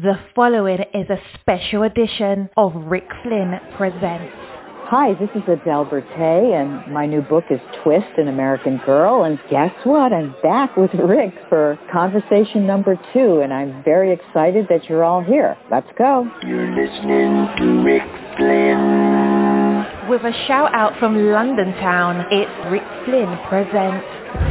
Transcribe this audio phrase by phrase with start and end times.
[0.00, 4.32] The following is a special edition of Rick Flynn Presents.
[4.86, 9.24] Hi, this is Adele Bertei, and my new book is Twist, an American Girl.
[9.24, 10.12] And guess what?
[10.12, 15.20] I'm back with Rick for conversation number two, and I'm very excited that you're all
[15.20, 15.56] here.
[15.68, 16.30] Let's go.
[16.46, 20.08] You're listening to Rick Flynn.
[20.08, 24.47] With a shout out from London town, it's Rick Flynn Presents.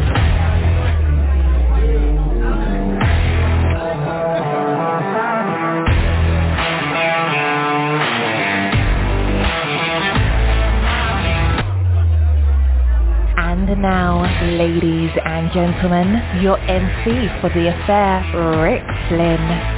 [13.67, 14.21] And now,
[14.57, 18.23] ladies and gentlemen, your MC for the affair,
[18.63, 19.77] Rick Flynn.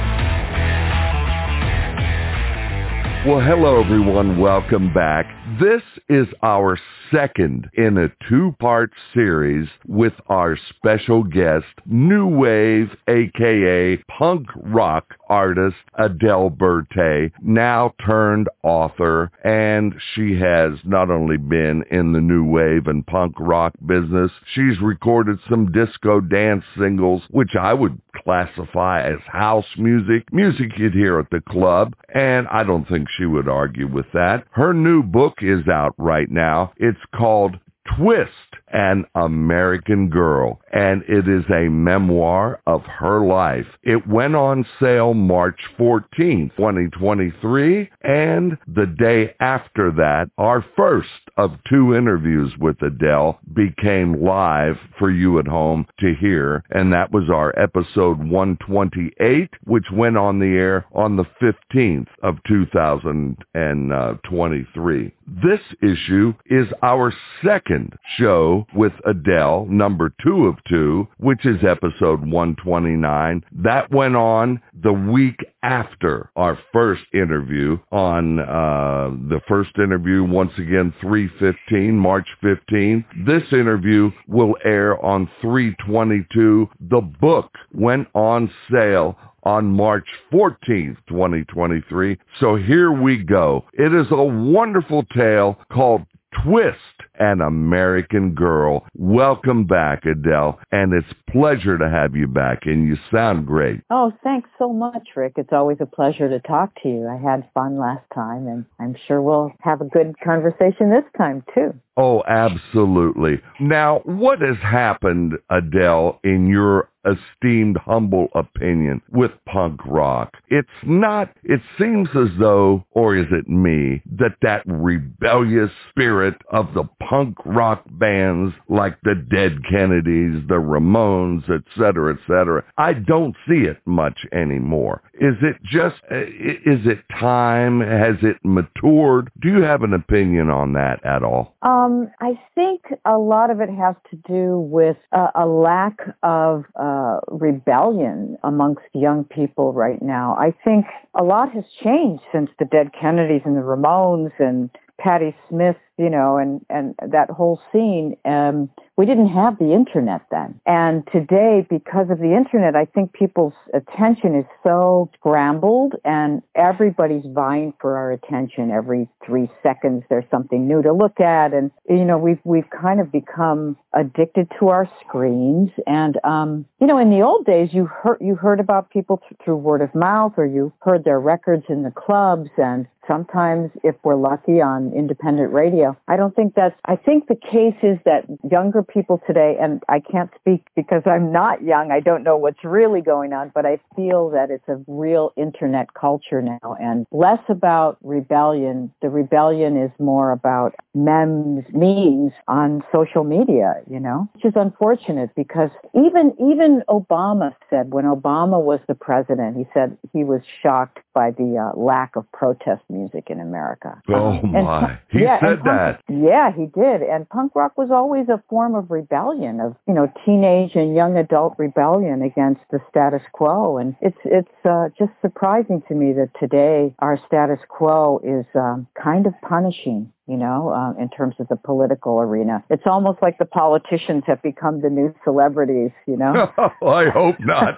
[3.26, 4.38] Well, hello everyone.
[4.38, 5.26] Welcome back.
[5.60, 6.78] This is our
[7.10, 15.76] second in a two-part series with our special guest, new wave, aka punk rock artist
[15.94, 22.86] Adele Bertei, now turned author, and she has not only been in the new wave
[22.86, 29.20] and punk rock business, she's recorded some disco dance singles, which I would classify as
[29.26, 33.86] house music, music you'd hear at the club, and I don't think she would argue
[33.86, 34.44] with that.
[34.50, 36.72] Her new book is out right now.
[36.76, 37.56] It's called
[37.96, 38.30] Twist,
[38.72, 43.66] an American Girl, and it is a memoir of her life.
[43.82, 51.52] It went on sale March 14th, 2023, and the day after that, our first of
[51.68, 57.30] two interviews with Adele became live for you at home to hear, and that was
[57.30, 65.12] our episode 128, which went on the air on the 15th of 2023.
[65.42, 67.12] This issue is our
[67.44, 73.44] second show with Adele, number two of two, which is episode 129.
[73.62, 80.52] That went on the week after our first interview on uh, the first interview, once
[80.58, 83.04] again, 315, March 15.
[83.26, 86.68] This interview will air on 322.
[86.88, 92.18] The book went on sale on March 14th, 2023.
[92.40, 93.64] So here we go.
[93.72, 96.02] It is a wonderful tale called
[96.44, 96.76] Twist,
[97.18, 98.86] an American Girl.
[98.94, 103.80] Welcome back, Adele, and it's pleasure to have you back, and you sound great.
[103.90, 105.34] Oh, thanks so much, Rick.
[105.36, 107.08] It's always a pleasure to talk to you.
[107.08, 111.42] I had fun last time, and I'm sure we'll have a good conversation this time,
[111.54, 111.74] too.
[111.96, 113.40] Oh, absolutely.
[113.58, 120.34] Now, what has happened, Adele, in your esteemed, humble opinion with punk rock?
[120.48, 126.74] It's not, it seems as though, or is it me, that that rebellious spirit of
[126.74, 133.60] the punk rock bands like the Dead Kennedys, the Ramones, etc., etc., I don't see
[133.60, 135.02] it much anymore.
[135.14, 137.80] Is it just, is it time?
[137.80, 139.30] Has it matured?
[139.40, 141.56] Do you have an opinion on that at all?
[141.62, 146.64] Um, I think a lot of it has to do with uh, a lack of
[146.74, 150.36] uh, Uh, rebellion amongst young people right now.
[150.40, 155.34] I think a lot has changed since the Dead Kennedys and the Ramones and Patti
[155.48, 160.60] Smith, you know, and, and that whole scene, um, we didn't have the internet then.
[160.66, 167.24] And today, because of the internet, I think people's attention is so scrambled and everybody's
[167.26, 168.70] vying for our attention.
[168.70, 171.54] Every three seconds, there's something new to look at.
[171.54, 175.70] And, you know, we've, we've kind of become addicted to our screens.
[175.86, 179.40] And, um, you know, in the old days, you heard, you heard about people th-
[179.42, 183.96] through word of mouth or you heard their records in the clubs and sometimes if
[184.04, 185.89] we're lucky on independent radio.
[186.08, 190.00] I don't think that's, I think the case is that younger people today, and I
[190.00, 193.78] can't speak because I'm not young, I don't know what's really going on, but I
[193.96, 198.92] feel that it's a real internet culture now and less about rebellion.
[199.02, 205.30] The rebellion is more about memes, memes on social media, you know, which is unfortunate
[205.36, 210.98] because even, even Obama said when Obama was the president, he said he was shocked
[211.14, 214.00] by the uh, lack of protest music in America.
[214.08, 214.80] Oh And my.
[214.80, 216.02] punk- He yeah, said punk- that.
[216.08, 217.02] Yeah, he did.
[217.02, 221.16] And punk rock was always a form of rebellion, of you know, teenage and young
[221.16, 223.78] adult rebellion against the status quo.
[223.78, 228.86] And it's it's uh, just surprising to me that today our status quo is um,
[229.00, 232.62] kind of punishing you know, uh, in terms of the political arena.
[232.70, 236.52] It's almost like the politicians have become the new celebrities, you know?
[236.86, 237.74] I hope not.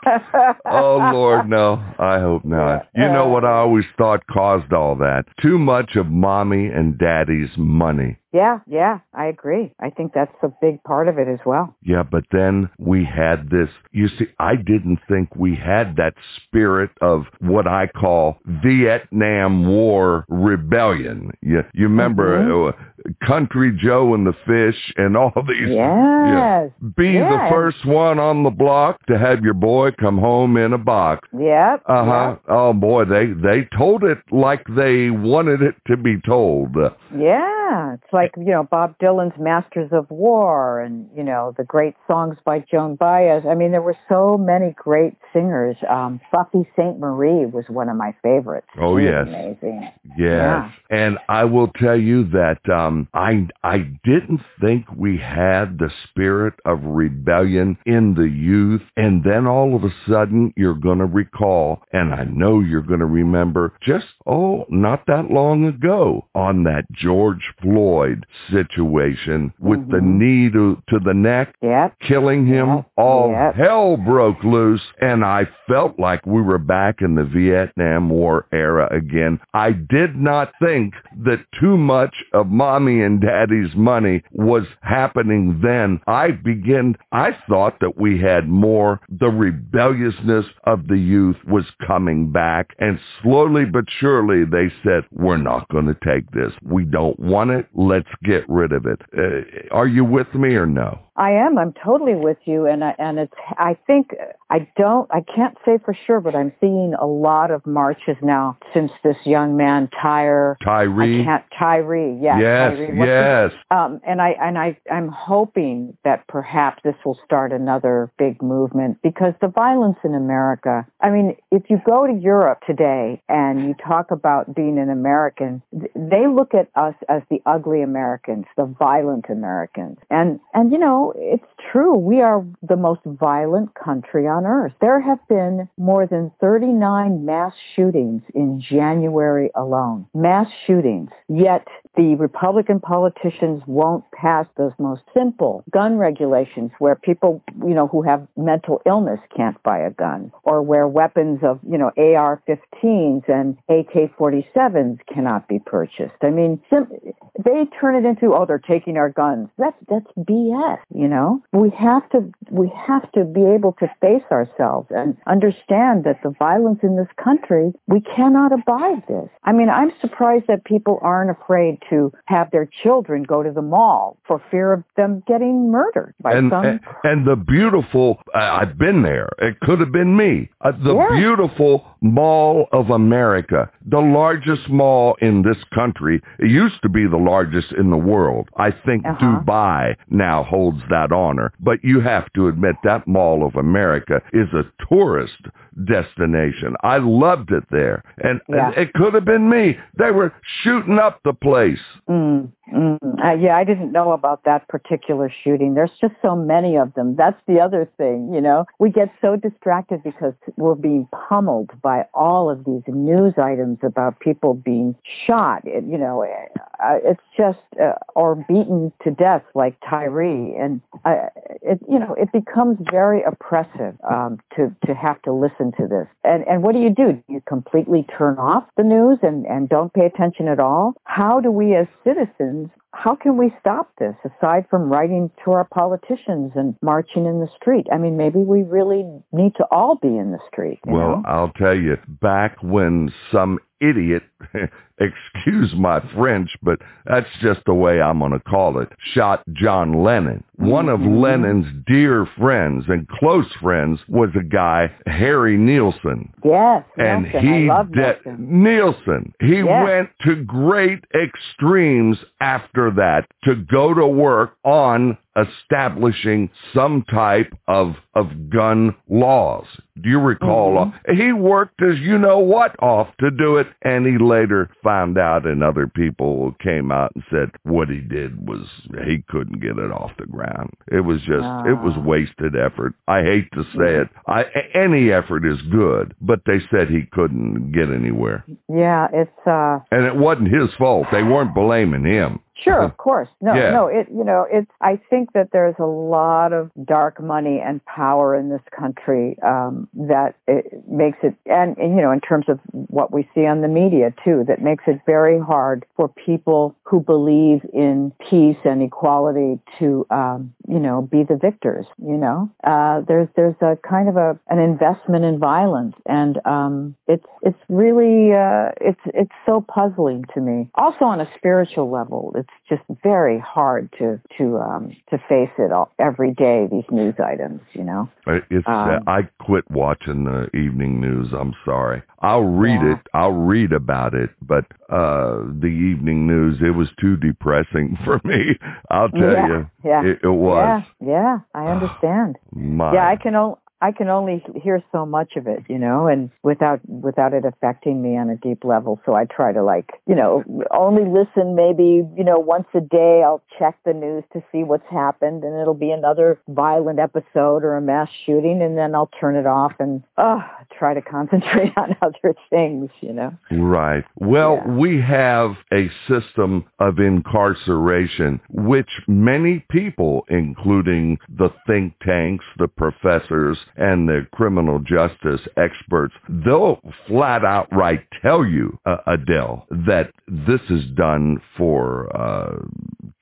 [0.67, 1.83] Oh Lord, no.
[1.99, 2.89] I hope not.
[2.95, 5.25] You know what I always thought caused all that?
[5.41, 8.19] Too much of mommy and daddy's money.
[8.33, 9.73] Yeah, yeah, I agree.
[9.81, 11.75] I think that's a big part of it as well.
[11.83, 16.91] Yeah, but then we had this, you see, I didn't think we had that spirit
[17.03, 21.31] of what I call Vietnam War rebellion.
[21.43, 22.69] You, you remember Mhm.
[22.71, 25.69] uh, Country Joe and the Fish and all these.
[25.69, 26.71] Yes.
[26.97, 30.79] Be the first one on the block to have your boy come home in a
[30.79, 31.29] box.
[31.33, 31.83] Yep.
[31.87, 32.37] Uh huh.
[32.49, 36.77] Oh boy, they they told it like they wanted it to be told.
[37.17, 41.95] Yeah, it's like you know Bob Dylan's "Masters of War" and you know the great
[42.07, 43.45] songs by Joan Baez.
[43.49, 45.77] I mean, there were so many great singers.
[45.89, 48.69] Um, Buffy Sainte Marie was one of my favorites.
[48.81, 49.27] Oh, She yes.
[49.27, 49.89] amazing.
[50.17, 50.71] Yes.
[50.91, 56.55] And I will tell you that um I I didn't think we had the spirit
[56.65, 61.83] of rebellion in the youth and then all of a sudden you're going to recall
[61.93, 66.85] and I know you're going to remember just oh not that long ago on that
[66.93, 68.12] George Floyd
[68.51, 70.19] situation with the Mhm.
[70.19, 71.95] knee to, to the neck Yep.
[72.01, 72.69] killing him.
[72.69, 73.55] Yep, All yep.
[73.55, 78.89] hell broke loose, and I felt like we were back in the Vietnam War era
[78.91, 79.39] again.
[79.55, 80.95] I did not think
[81.25, 86.01] that too much of mommy and daddy's money was happening then.
[86.07, 92.31] I began, I thought that we had more, the rebelliousness of the youth was coming
[92.31, 96.53] back, and slowly but surely they said, we're not going to take this.
[96.63, 97.67] We don't want it.
[98.03, 99.01] Let's get rid of it.
[99.17, 100.99] Uh, are you with me or no?
[101.15, 101.59] I am.
[101.59, 103.35] I'm totally with you, and I, and it's.
[103.59, 104.15] I think
[104.49, 105.11] I don't.
[105.13, 109.17] I can't say for sure, but I'm seeing a lot of marches now since this
[109.25, 110.57] young man Tyre.
[110.65, 111.21] Tyree?
[111.21, 112.19] I can't Tyree.
[112.21, 112.41] Yeah.
[112.41, 113.07] yes, Tyree.
[113.07, 113.53] Yes.
[113.71, 118.97] Um, and I and I I'm hoping that perhaps this will start another big movement
[119.03, 120.87] because the violence in America.
[121.03, 125.63] I mean, if you go to Europe today and you talk about being an American,
[125.73, 131.13] they look at us as the ugly Americans, the violent Americans, and and you know
[131.17, 131.95] it's true.
[131.95, 134.73] We are the most violent country on earth.
[134.81, 140.07] There have been more than 39 mass shootings in January alone.
[140.15, 141.11] Mass shootings.
[141.29, 141.67] Yet
[141.97, 148.03] the Republican politicians won't pass those most simple gun regulations where people, you know, who
[148.03, 153.59] have mental illness can't buy a gun or where weapons of, you know, AR-15s and
[153.69, 156.17] AK-47s cannot be purchased.
[156.23, 159.49] I mean, they turn it into, oh, they're taking our guns.
[159.59, 161.43] That's, that's BS, you know?
[161.53, 166.31] We have to, we have to be able to face ourselves and understand that the
[166.31, 169.29] violence in this country, we cannot abide this.
[169.45, 173.63] I mean, I'm surprised that people aren't afraid to have their children go to the
[173.63, 178.39] mall for fear of them getting murdered by and, some and and the beautiful uh,
[178.39, 179.29] I've been there.
[179.39, 180.51] It could have been me.
[180.61, 181.09] Uh, the Yeah.
[181.19, 186.21] beautiful Mall of America, the largest mall in this country.
[186.39, 188.49] It used to be the largest in the world.
[188.57, 189.41] I think Uh-huh.
[189.41, 191.53] Dubai now holds that honor.
[191.61, 195.47] But you have to admit that Mall of America is a tourist
[195.85, 196.75] destination.
[196.83, 198.03] I loved it there.
[198.23, 198.67] And, Yeah.
[198.67, 199.79] and it could have been me.
[199.97, 200.33] They were
[200.63, 201.81] shooting up the place.
[202.11, 202.99] Mm, mm.
[203.25, 205.75] Uh, yeah, I didn't know about that particular shooting.
[205.75, 207.15] There's just so many of them.
[207.17, 208.67] That's the other thing, you know.
[208.79, 214.21] We get so distracted because we're being pummeled by all of these news items about
[214.21, 214.95] people being
[215.27, 215.63] shot.
[215.65, 221.29] It, you know, uh, it's just uh, or beaten to death like Tyree, and uh,
[221.63, 226.07] it, you know, it becomes very oppressive um, to to have to listen to this.
[226.25, 227.13] And and what do you do?
[227.13, 230.95] Do you completely turn off the news and and don't pay attention at all?
[231.05, 235.65] How do we as citizens how can we stop this aside from writing to our
[235.65, 237.87] politicians and marching in the street?
[237.93, 240.79] I mean, maybe we really need to all be in the street.
[240.85, 241.23] Well, know?
[241.27, 244.23] I'll tell you, back when some idiot,
[244.99, 250.03] excuse my French, but that's just the way I'm going to call it, shot John
[250.05, 250.45] Lennon.
[250.57, 251.21] One of Mhm.
[251.21, 256.33] Lennon's dear friends and close friends was a guy, Harry Nilsson.
[256.45, 258.63] yes, And Nelson, he de- Nelson.
[258.63, 259.83] Nilsson, he Yeah.
[259.85, 267.95] went to great extremes after that to go to work on establishing some type of
[268.15, 269.67] of gun laws.
[270.01, 270.75] Do you recall?
[270.75, 271.17] Mm-hmm.
[271.17, 275.47] He worked as you know what off to do it, and he later found out,
[275.47, 278.67] and other people came out and said what he did was
[279.07, 280.71] he couldn't get it off the ground.
[280.91, 282.01] It was just it was Ah.
[282.01, 282.95] wasted effort.
[283.09, 284.09] I hate to say it.
[284.27, 289.79] I any effort is good, but they said he couldn't get anywhere, Yeah, it's uh
[289.91, 291.07] and it wasn't his fault.
[291.13, 292.41] They weren't blaming him.
[292.63, 293.29] Sure, of course.
[293.41, 293.71] No, Yeah.
[293.73, 297.85] no, it you know, it's I think that there's a lot of dark money and
[297.85, 302.47] power in this country um that it makes it and, and you know, in terms
[302.49, 306.75] of what we see on the media too, that makes it very hard for people
[306.85, 312.51] who believe in peace and equality to um, you know, be the victors, you know.
[312.65, 317.59] Uh there's there's a kind of a an investment in violence and um it's it's
[317.69, 320.71] really uh it's it's so puzzling to me.
[320.75, 325.73] Also on a spiritual level, it's just very hard to to um to face it
[325.73, 328.09] all every day these news items, you know.
[328.27, 331.33] Uh, It's uh, Um, I quit watching the evening news.
[331.33, 332.03] I'm sorry.
[332.21, 332.93] I'll read Yeah.
[332.93, 332.99] it.
[333.15, 338.57] I'll read about it, but uh the evening news it was too depressing for me.
[338.91, 339.71] I'll tell yeah, you.
[339.85, 340.05] yeah.
[340.05, 340.83] It, it was.
[341.01, 342.37] Yeah, yeah, I understand.
[342.55, 346.07] My yeah, I can o- I can only hear so much of it, you know,
[346.07, 349.01] and without without it affecting me on a deep level.
[349.05, 353.23] So I try to like, you know, only listen maybe, you know, once a day.
[353.27, 357.77] I'll check the news to see what's happened, and it'll be another violent episode or
[357.77, 360.43] a mass shooting, and then I'll turn it off and uh,
[360.79, 363.35] try to concentrate on other things, you know.
[363.51, 364.05] Right.
[364.17, 364.75] Well, Yeah.
[364.75, 373.59] we have a system of incarceration, which many people, including the think tanks, the professors,
[373.77, 380.61] and the criminal justice experts, they'll flat out right tell you, uh, Adele, that this
[380.71, 382.57] is done for uh,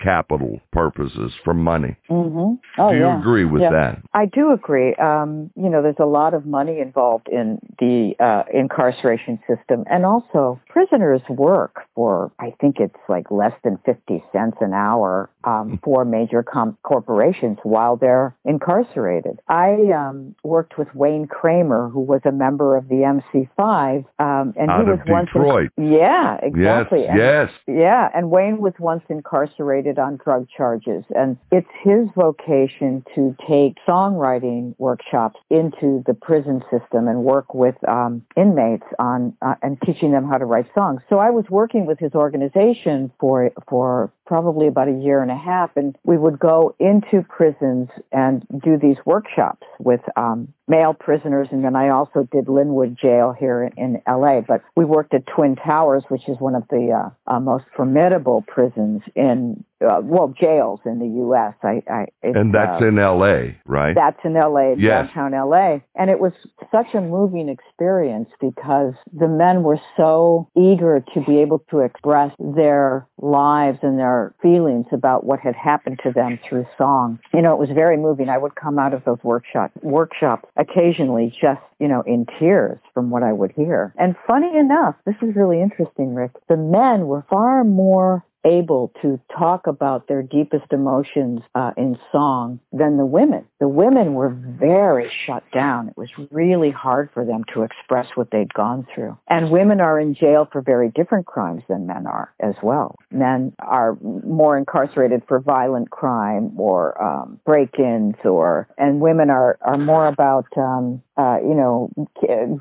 [0.00, 1.96] capital purposes, for money.
[2.10, 2.80] Mm-hmm.
[2.80, 3.20] Oh, Do you yeah.
[3.20, 3.70] agree with Yeah.
[3.70, 4.02] that?
[4.14, 4.94] I do agree.
[4.94, 10.04] Um, you know, there's a lot of money involved in the uh, incarceration system, and
[10.04, 15.78] also prisoners work for I think it's like less than fifty cents an hour um,
[15.82, 19.40] for major com- corporations while they're incarcerated.
[19.48, 24.70] I um, worked with Wayne Kramer, who was a member of the MC5, um, and
[24.70, 25.70] Out he was once in- Detroit.
[25.76, 27.00] yeah, exactly.
[27.02, 27.50] Yes, And- yes.
[27.66, 33.76] yeah, and Wayne was once incarcerated on drug charges, and it's his vocation to take
[33.88, 40.12] songwriting workshops into the prison system and work with um, inmates on uh, and teaching
[40.12, 41.00] them how to write songs.
[41.08, 45.36] So I was working with his organization for for probably about a year and a
[45.36, 51.48] half, and we would go into prisons and do these workshops with um, male prisoners,
[51.50, 54.40] and then I also did Lynwood Jail here in, L.A.
[54.46, 58.44] But we worked at Twin Towers, which is one of the uh, uh, most formidable
[58.46, 61.54] prisons in uh, well jails in the U.S.
[61.62, 63.94] I, I And that's uh, in L.A., right?
[63.94, 65.08] that's in LA, Yes.
[65.14, 65.78] downtown LA.
[65.94, 66.32] And it was
[66.70, 72.32] such a moving experience because the men were so eager to be able to express
[72.38, 77.18] their lives and their feelings about what had happened to them through song.
[77.32, 78.28] You know, it was very moving.
[78.28, 83.10] I would come out of those workshops, workshops occasionally just, you know, in tears from
[83.10, 83.94] what I would hear.
[83.98, 89.20] And funny enough, this is really interesting, Rick, the men were far more able to
[89.36, 93.44] talk about their deepest emotions uh, in song than the women.
[93.58, 95.88] The women were very shut down.
[95.88, 99.18] It was really hard for them to express what they'd gone through.
[99.28, 102.96] And women are in jail for very different crimes than men are as well.
[103.10, 109.78] Men are more incarcerated for violent crime or um, break-ins or, and women are, are
[109.78, 111.90] more about, um, uh, you know,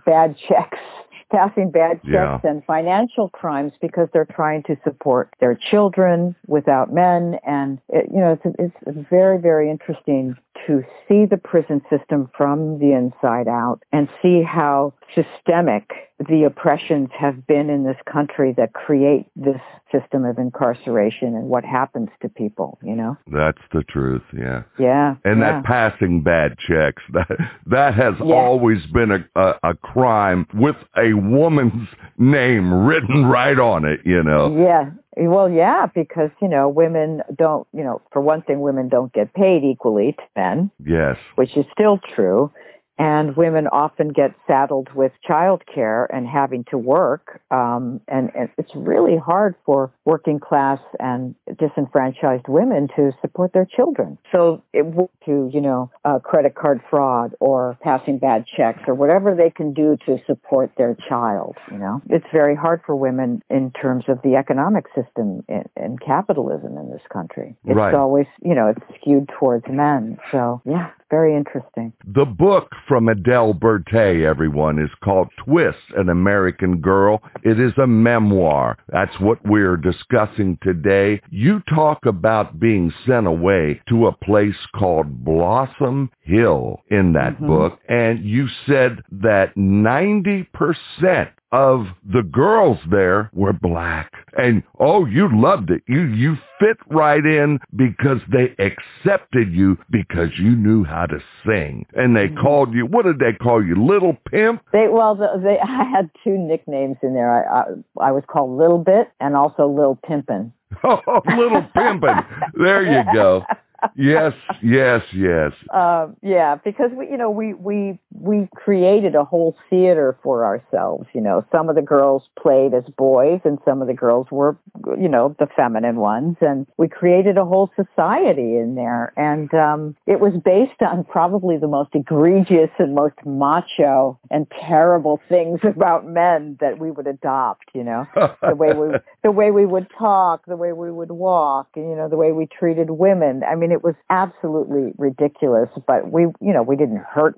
[0.06, 0.78] bad checks
[1.32, 2.40] passing bad checks Yeah.
[2.44, 7.40] and financial crimes because they're trying to support their children without men.
[7.46, 10.36] And, it, you know, it's, it's very, very interesting
[10.68, 15.90] to see the prison system from the inside out and see how systemic
[16.28, 19.62] the oppressions have been in this country that create this
[19.92, 23.18] system of incarceration and what happens to people, you know?
[23.32, 24.64] That's the truth, yeah.
[24.78, 25.16] Yeah.
[25.24, 25.62] And yeah.
[25.62, 27.30] that passing bad checks, that
[27.68, 28.36] that has Yeah.
[28.36, 31.88] always been a, a a crime with a woman's
[32.18, 34.56] name written right on it, you know.
[34.58, 34.90] Yeah.
[35.18, 39.34] Well, yeah, because, you know, women don't, you know, for one thing, women don't get
[39.34, 41.18] paid equally to men, Yes.
[41.36, 42.52] which is still true.
[43.00, 47.42] And women often get saddled with child care and having to work.
[47.50, 53.66] Um, and, and it's really hard for working class and disenfranchised women to support their
[53.66, 54.18] children.
[54.32, 54.86] So it
[55.26, 59.74] to, you know, uh, credit card fraud or passing bad checks or whatever they can
[59.74, 62.02] do to support their child, you know.
[62.10, 66.92] It's very hard for women in terms of the economic system and, and capitalism in
[66.92, 67.56] this country.
[67.66, 67.94] It's Right.
[67.94, 70.20] always, you know, it's skewed towards men.
[70.32, 71.94] So yeah, very interesting.
[72.06, 77.22] The book from Adele Bertei, everyone, is called Twist, an American Girl.
[77.44, 78.78] It is a memoir.
[78.90, 81.22] That's what we're discussing today.
[81.30, 87.48] You talk about being sent away to a place called Blossom Hill in that Mhm.
[87.48, 94.12] book, and you said that 90% of the girls there were black.
[94.38, 95.82] And oh, you loved it.
[95.88, 101.86] You you fit right in because they accepted you because you knew how to sing.
[101.96, 102.42] And they Mm-hmm.
[102.42, 103.76] called you what did they call you?
[103.76, 104.62] Little pimp?
[104.72, 107.32] They well, the, they I had two nicknames in there.
[107.50, 110.52] I, I I was called Little Bit and also Little Pimpin'.
[110.84, 112.26] Oh, little pimpin'.
[112.54, 113.44] There you go.
[113.96, 115.52] Yes, yes, yes.
[115.80, 121.08] Um, yeah, because we, you know, we we we created a whole theater for ourselves.
[121.14, 124.58] You know, some of the girls played as boys, and some of the girls were,
[125.00, 129.14] you know, the feminine ones, and we created a whole society in there.
[129.16, 135.22] And um, it was based on probably the most egregious and most macho and terrible
[135.30, 137.66] things about men that we would adopt.
[137.74, 138.08] You know,
[138.42, 141.96] the way we the way we would talk, the way we would walk, and you
[141.96, 143.44] know, the way we treated women.
[143.44, 145.70] I mean, it was absolutely ridiculous.
[145.88, 147.36] But we, you know, we didn't hurt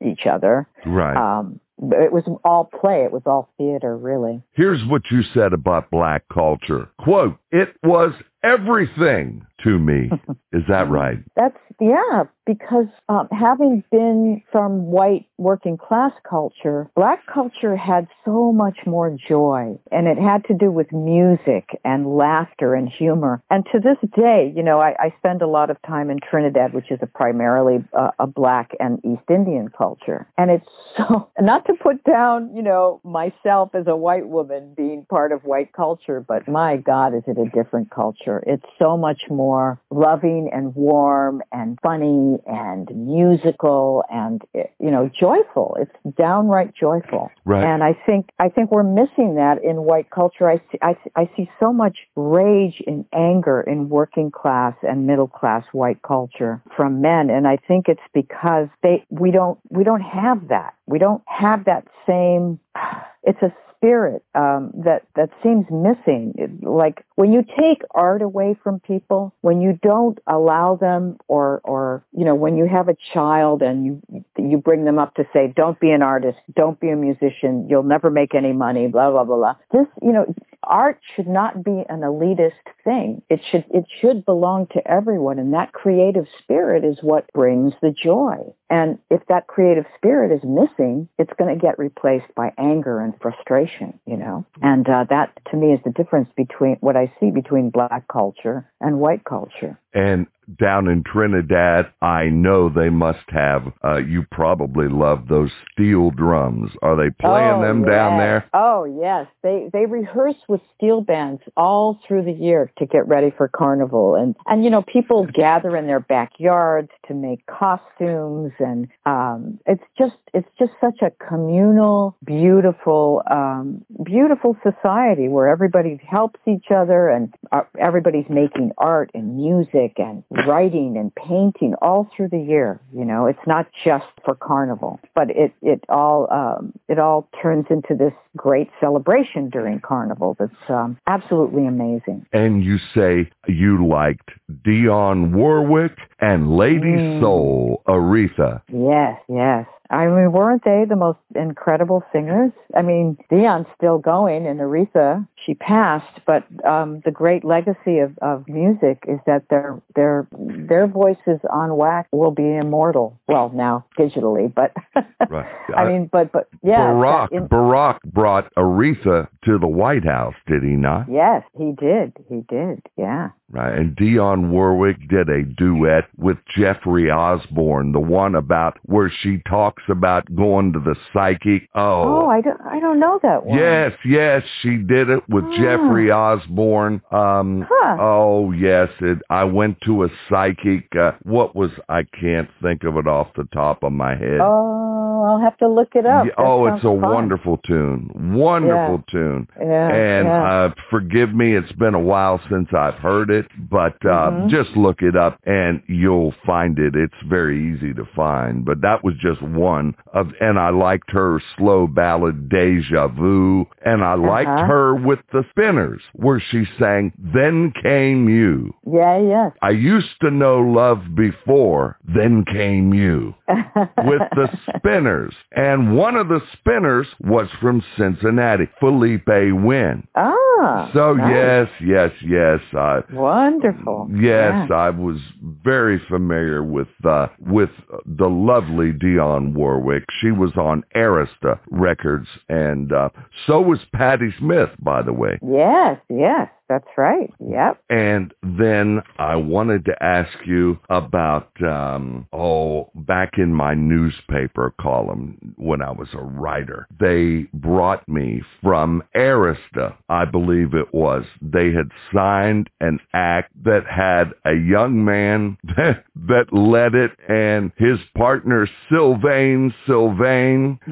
[0.00, 0.66] each other.
[0.86, 1.16] right.
[1.16, 1.60] Um,
[1.90, 3.02] it was all play.
[3.04, 4.42] It was all theater, really.
[4.52, 6.88] Here's what you said about black culture.
[7.00, 8.12] Quote, it was
[8.44, 10.10] everything to me.
[10.52, 11.18] Is that right?
[11.36, 18.52] That's yeah, because um, having been from white working class culture, black culture had so
[18.52, 23.42] much more joy, and it had to do with music and laughter and humor.
[23.50, 26.74] And to this day, you know, I, I spend a lot of time in Trinidad,
[26.74, 31.64] which is a primarily uh, a black and East Indian culture, and it's so not
[31.66, 36.20] to put down, you know, myself as a white woman being part of white culture,
[36.20, 38.42] but my God, is it a different culture?
[38.46, 39.51] It's so much more
[39.90, 45.76] loving and warm and funny and musical and you know joyful.
[45.80, 47.30] It's downright joyful.
[47.44, 47.64] Right.
[47.64, 50.48] And I think I think we're missing that in white culture.
[50.48, 55.06] I see, I, see- I see so much rage and anger in working class and
[55.06, 59.84] middle class white culture from men, and I think it's because they we don't we
[59.84, 60.74] don't have that.
[60.86, 62.58] We don't have that same.
[63.24, 66.34] It's a spirit um, that that seems missing.
[66.38, 71.60] It- like when you take art away from people, when you don't allow them, or
[71.64, 74.02] or you know, when you have a child and you
[74.38, 77.82] you bring them up to say, "Don't be an artist, don't be a musician, you'll
[77.82, 79.54] never make any money," blah blah blah blah.
[79.72, 80.26] This, you know,
[80.64, 82.52] art should not be an elitist
[82.84, 83.22] thing.
[83.28, 87.90] It should it should belong to everyone, and that creative spirit is what brings the
[87.90, 88.36] joy.
[88.70, 93.12] And if that creative spirit is missing, it's going to get replaced by anger and
[93.20, 94.46] frustration, you know.
[94.62, 98.70] And uh, that, to me, is the difference between what I see between black culture
[98.80, 99.78] and white culture.
[99.92, 100.26] And
[100.58, 106.70] down in Trinidad, I know they must have, uh, you probably love those steel drums.
[106.82, 108.48] Are they playing Oh, them down there?
[108.52, 113.32] Oh yes, they they rehearse with steel bands all through the year to get ready
[113.36, 118.86] for carnival, and and you know people gather in their backyards to make costumes, and
[119.06, 126.40] um, it's just it's just such a communal, beautiful, um, beautiful society where everybody helps
[126.46, 132.28] each other, and uh, everybody's making art and music and writing and painting all through
[132.28, 132.80] the year.
[132.94, 137.66] You know, it's not just for carnival, but it it all um, it all turns
[137.68, 140.36] into this great celebration during carnival.
[140.38, 142.26] That's um, absolutely amazing.
[142.32, 144.30] And you say you liked
[144.64, 147.20] Dionne Warwick and Lady Mm.
[147.20, 148.62] Soul, Aretha.
[148.68, 149.66] Yes, yes.
[149.92, 152.50] I mean, weren't they the most incredible singers?
[152.74, 158.16] I mean, Dionne's still going, and Aretha, she passed, but um, the great legacy of,
[158.22, 163.20] of music is that their their their voices on wax will be immortal.
[163.28, 164.72] Well, now digitally, but
[165.28, 165.46] Right.
[165.76, 170.62] I mean, but but yeah, Barack, in- Barack brought Aretha to the White House, did
[170.62, 171.06] he not?
[171.10, 173.28] yes, he did, he did, yeah.
[173.50, 173.76] Right.
[173.78, 179.81] And Dionne Warwick did a duet with Jeffrey Osborne, the one about where she talks
[179.88, 181.68] about going to the psychic.
[181.74, 182.28] Oh, Oh.
[182.28, 183.58] I don't I don't know that one.
[183.58, 185.56] Yes, yes, she did it with Ah.
[185.60, 187.00] Jeffrey Osborne.
[187.10, 187.96] Um Huh.
[188.00, 192.96] oh yes, it I went to a psychic uh, what was I can't think of
[192.96, 194.40] it off the top of my head.
[194.40, 196.26] Oh, I'll have to look it up.
[196.26, 197.00] Yeah, oh, it's a fun.
[197.00, 198.10] wonderful tune.
[198.34, 199.46] Wonderful tune.
[199.60, 200.52] Yeah, And yeah.
[200.52, 204.48] uh, forgive me, it's been a while since I've heard it, but uh, Mhm.
[204.48, 206.94] just look it up and you'll find it.
[206.96, 208.64] It's very easy to find.
[208.64, 209.71] But that was just one
[210.12, 214.66] of, and I liked her slow ballad Deja Vu, and I liked Uh-huh.
[214.66, 218.74] her with the Spinners, where she sang Then Came You.
[218.86, 219.52] yeah, yes.
[219.62, 225.34] I used to know love before, then came you with the spinners.
[225.54, 230.06] And one of the spinners was from Cincinnati, Philippé Wynne.
[230.16, 230.90] Oh, Ah.
[230.92, 231.32] So nice.
[231.34, 232.60] yes, yes, yes.
[232.74, 234.08] I Wonderful.
[234.12, 234.76] Yes, Yeah.
[234.76, 235.18] I was
[235.64, 237.70] very familiar with uh, with
[238.06, 240.04] the lovely Dionne Warwick.
[240.20, 243.10] She was on Arista Records, and uh,
[243.46, 245.38] so was Patti Smith, by the way.
[245.40, 247.30] Yes, yes, that's right.
[247.38, 247.82] Yep.
[247.90, 255.54] And then I wanted to ask you about, um, oh, back in my newspaper column
[255.56, 261.24] when I was a writer, they brought me from Arista, I believe it was.
[261.42, 267.70] They had signed an act that had a young man that, that led it and
[267.76, 270.78] his partner Sylvain Sylvain.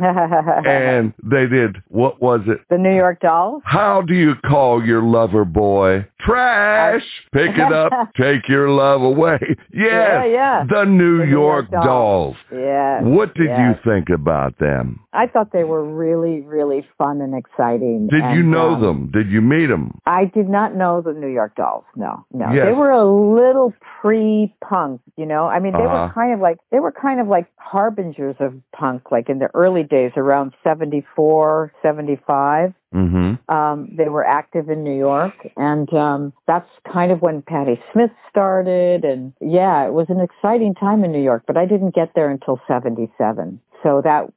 [0.66, 2.60] And they did, what was it?
[2.68, 3.62] the New York Dolls.
[3.64, 5.69] How do you call your lover boy?
[6.20, 7.02] Trash!
[7.32, 9.38] Pick it up, take your love away.
[9.72, 10.64] Yes, Yeah, yeah.
[10.68, 11.86] the New The York York Dolls.
[11.86, 12.36] Dolls.
[12.52, 13.02] Yes.
[13.04, 15.00] What did you think about them?
[15.12, 18.08] I thought they were really, really fun and exciting.
[18.10, 19.10] Did you know um, them?
[19.12, 19.98] Did you meet them?
[20.06, 21.84] I did not know the New York Dolls.
[21.96, 22.52] No, no.
[22.52, 22.66] Yes.
[22.66, 25.46] They were a little pre-punk, you know.
[25.46, 26.06] I mean, they Uh-huh.
[26.08, 29.48] were kind of like they were kind of like harbingers of punk, like in the
[29.54, 32.72] early days, around 74, 75.
[32.94, 33.52] Mm-hmm.
[33.52, 38.10] Um, they were active in New York, and um, that's kind of when Patti Smith
[38.28, 39.04] started.
[39.04, 42.30] And yeah, it was an exciting time in New York, but I didn't get there
[42.30, 43.60] until '77.
[43.82, 44.32] So that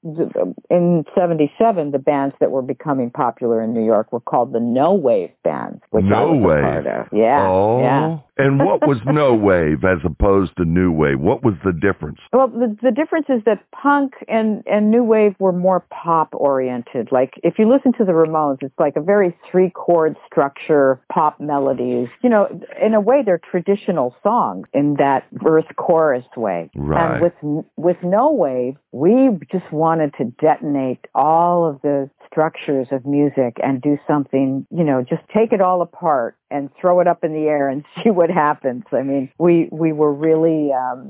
[0.70, 4.94] in '77, the bands that were becoming popular in New York were called the No
[4.94, 7.08] Wave bands, which I No was a part of.
[7.12, 7.80] Yeah, oh.
[7.82, 8.18] yeah.
[8.38, 11.20] And what was no wave as opposed to new wave?
[11.20, 12.20] What was the difference?
[12.32, 17.10] Well, the, the difference is that punk and, and new wave were more pop oriented.
[17.12, 21.40] Like if you listen to the Ramones, it's like a very three chord structure, pop
[21.40, 22.08] melodies.
[22.24, 22.48] You know,
[22.82, 26.72] in a way, they're traditional songs in that verse chorus way.
[26.76, 27.14] Right.
[27.14, 33.06] And with with no wave, we just wanted to detonate all of the structures of
[33.06, 34.66] music and do something.
[34.72, 37.84] You know, just take it all apart and throw it up in the air and
[38.04, 38.84] see what happens.
[38.92, 41.10] I mean, we we were really um,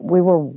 [0.00, 0.50] we were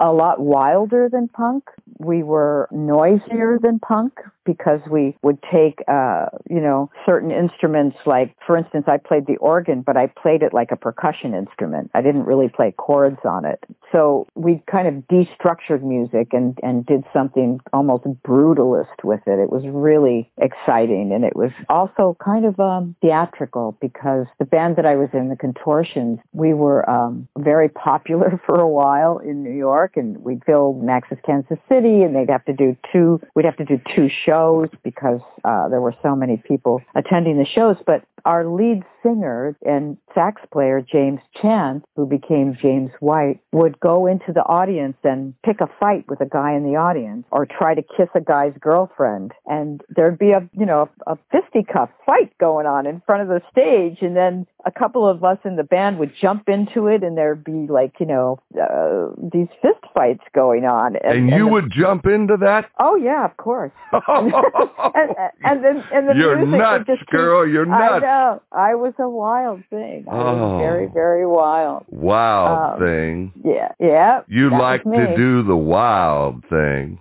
[0.00, 1.64] a lot wilder than punk.
[1.98, 4.12] We were noisier than punk
[4.44, 9.36] because we would take uh, you know certain instruments like for instance I played the
[9.36, 11.90] organ but I played it like a percussion instrument.
[11.94, 13.62] I didn't really play chords on it.
[13.90, 19.38] So we kind of destructured music and and did something almost brutalist with it.
[19.38, 24.76] It was really exciting and it was also kind of um, theatrical because the band
[24.76, 29.42] that I was in, the Contortions, we were um, very popular for a while in
[29.42, 33.20] New York, and we'd fill Max's Kansas City, and they'd have to do two.
[33.34, 37.46] We'd have to do two shows because uh, there were so many people attending the
[37.46, 37.76] shows.
[37.86, 44.06] But our lead singer and sax player James Chance, who became James White, would go
[44.06, 47.74] into the audience and pick a fight with a guy in the audience, or try
[47.74, 52.32] to kiss a guy's girlfriend, and there'd be a you know a, a fisticuff fight
[52.38, 55.62] going on in front of the stage, and then a couple of us in the
[55.64, 60.22] band would jump into it, and there'd be like you know uh, these fist fights
[60.34, 62.68] going on, And, you the- would jump into that?
[62.78, 63.72] Oh yeah, of course.
[63.92, 65.10] and,
[65.44, 67.46] and then and the You're music would nuts, just keep- girl.
[67.48, 68.02] You're I nuts.
[68.02, 68.42] know.
[68.52, 70.06] I was a wild thing.
[70.10, 70.34] I Oh.
[70.54, 71.84] was very, very wild.
[71.90, 73.32] Wild Um, thing.
[73.44, 74.20] Yeah, yeah.
[74.28, 76.98] You like to do the wild thing.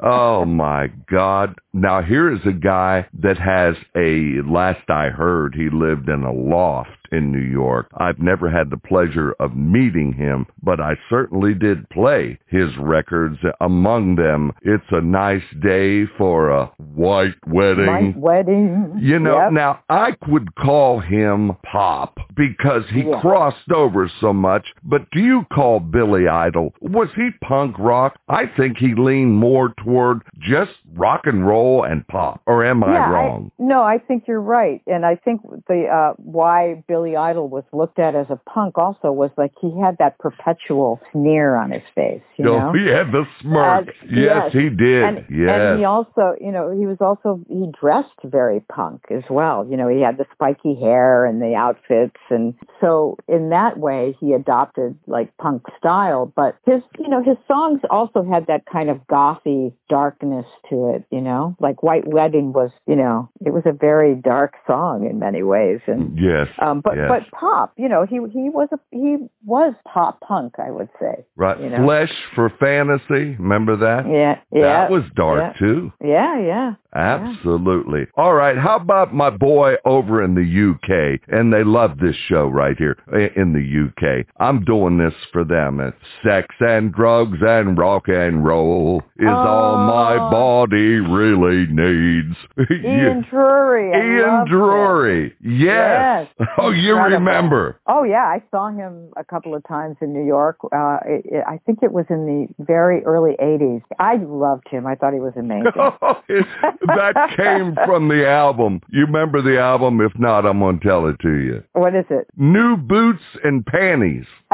[0.00, 1.58] Oh my God.
[1.72, 6.32] Now here is a guy that has a, last I heard, he lived in a
[6.32, 7.88] loft in New York.
[7.96, 13.38] I've never had the pleasure of meeting him, but I certainly did play his records.
[13.60, 17.86] Among them, It's a Nice Day for a White Wedding.
[18.14, 18.92] White wedding.
[18.98, 19.52] You know, Yep.
[19.52, 23.20] now I would call him pop because he Yeah.
[23.20, 26.74] crossed over so much, but do you call Billy Idol?
[26.80, 28.16] Was he punk rock?
[28.28, 32.40] I think he leaned more toward just rock and roll and pop.
[32.46, 33.50] Or am I yeah, wrong?
[33.58, 37.98] no, I think you're right, and I think the uh, why Billy Idol was looked
[37.98, 42.22] at as a punk also was like he had that perpetual sneer on his face.
[42.36, 42.72] You Oh, know?
[42.72, 43.88] he had the smirk.
[44.08, 44.52] Yes, yes.
[44.52, 45.04] he did.
[45.04, 45.50] And, yes.
[45.50, 49.66] and he also, you know, he was also he dressed very punk as well.
[49.68, 54.16] You know, he had the spiky hair and the outfits, and so in that way
[54.20, 56.32] he adopted like punk style.
[56.34, 61.04] But his, you know, his songs also had that kind of gothy darkness to it.
[61.10, 65.18] You know, like White Wedding was, you know, it was a very dark song in
[65.18, 66.48] many ways, and yes.
[66.60, 67.08] um, but yes.
[67.08, 71.26] but pop, you know, he he was a he was pop punk, I would say.
[71.34, 71.60] right.
[71.60, 71.84] you know.
[71.84, 73.34] Flesh for Fantasy.
[73.36, 74.08] Remember that?
[74.08, 74.82] Yeah, yeah.
[74.82, 75.58] That was dark yeah.
[75.58, 75.92] too.
[76.00, 76.74] Yeah, yeah.
[76.96, 78.06] Absolutely.
[78.16, 78.56] All right.
[78.56, 81.20] How about my boy over in the UK?
[81.28, 82.96] And they love this show right here
[83.36, 84.26] in the UK.
[84.38, 85.80] I'm doing this for them.
[85.80, 90.30] It's sex and drugs and rock and roll is all my Oh.
[90.30, 92.36] body really needs.
[92.70, 93.94] Ian Dury.
[93.94, 94.46] I Ian.
[94.48, 95.32] Dury.
[95.42, 96.28] Yes.
[96.38, 96.48] Yes.
[96.58, 97.18] Oh, you Incredible.
[97.26, 97.80] remember.
[97.86, 100.56] Oh yeah, I saw him a couple of times in New York.
[100.64, 103.82] Uh, it, it, I think it was in the very early '80s.
[103.98, 104.86] I loved him.
[104.86, 105.70] I thought he was amazing.
[106.88, 108.80] that came from the album.
[108.90, 110.00] You remember the album?
[110.00, 111.62] If not, I'm going to tell it to you.
[111.72, 112.26] what is it?
[112.36, 114.26] New Boots and Panties.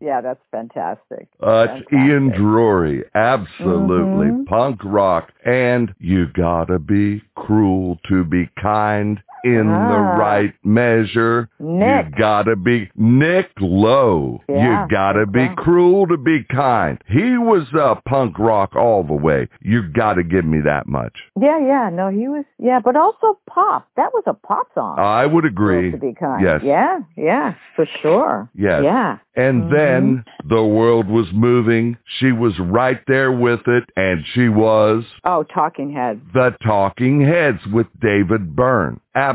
[0.00, 1.28] yeah, that's fantastic.
[1.42, 2.40] Uh, it's Ian Fantastic.
[2.42, 3.02] Dury.
[3.14, 4.26] Absolutely.
[4.28, 4.46] Mhm.
[4.46, 5.32] Punk rock.
[5.44, 9.88] And you gotta be cruel to be kind in Ah.
[9.92, 11.48] the right measure.
[11.60, 12.06] Nick.
[12.06, 14.40] You gotta be Nick Lowe.
[14.48, 15.54] Yeah, you gotta be Lowe.
[15.56, 16.98] cruel to be kind.
[17.06, 19.48] He was uh, punk rock all the way.
[19.60, 21.12] You gotta give me that much.
[21.40, 21.90] Yeah, yeah.
[21.92, 22.44] No, he was.
[22.58, 23.86] Yeah, but also pop.
[23.96, 24.96] That was a pop song.
[24.98, 25.90] I would agree.
[25.92, 26.42] To be kind.
[26.42, 26.60] Yes.
[26.64, 28.48] Yeah, yeah, for sure.
[28.54, 28.82] Yes.
[28.84, 29.18] Yeah.
[29.36, 29.70] And Mhm.
[29.76, 31.96] then the world was moving.
[32.04, 36.20] She was right there with it, and she was Oh, Talking Heads.
[36.32, 39.00] the Talking Heads with David Byrne.
[39.16, 39.33] Absolutely.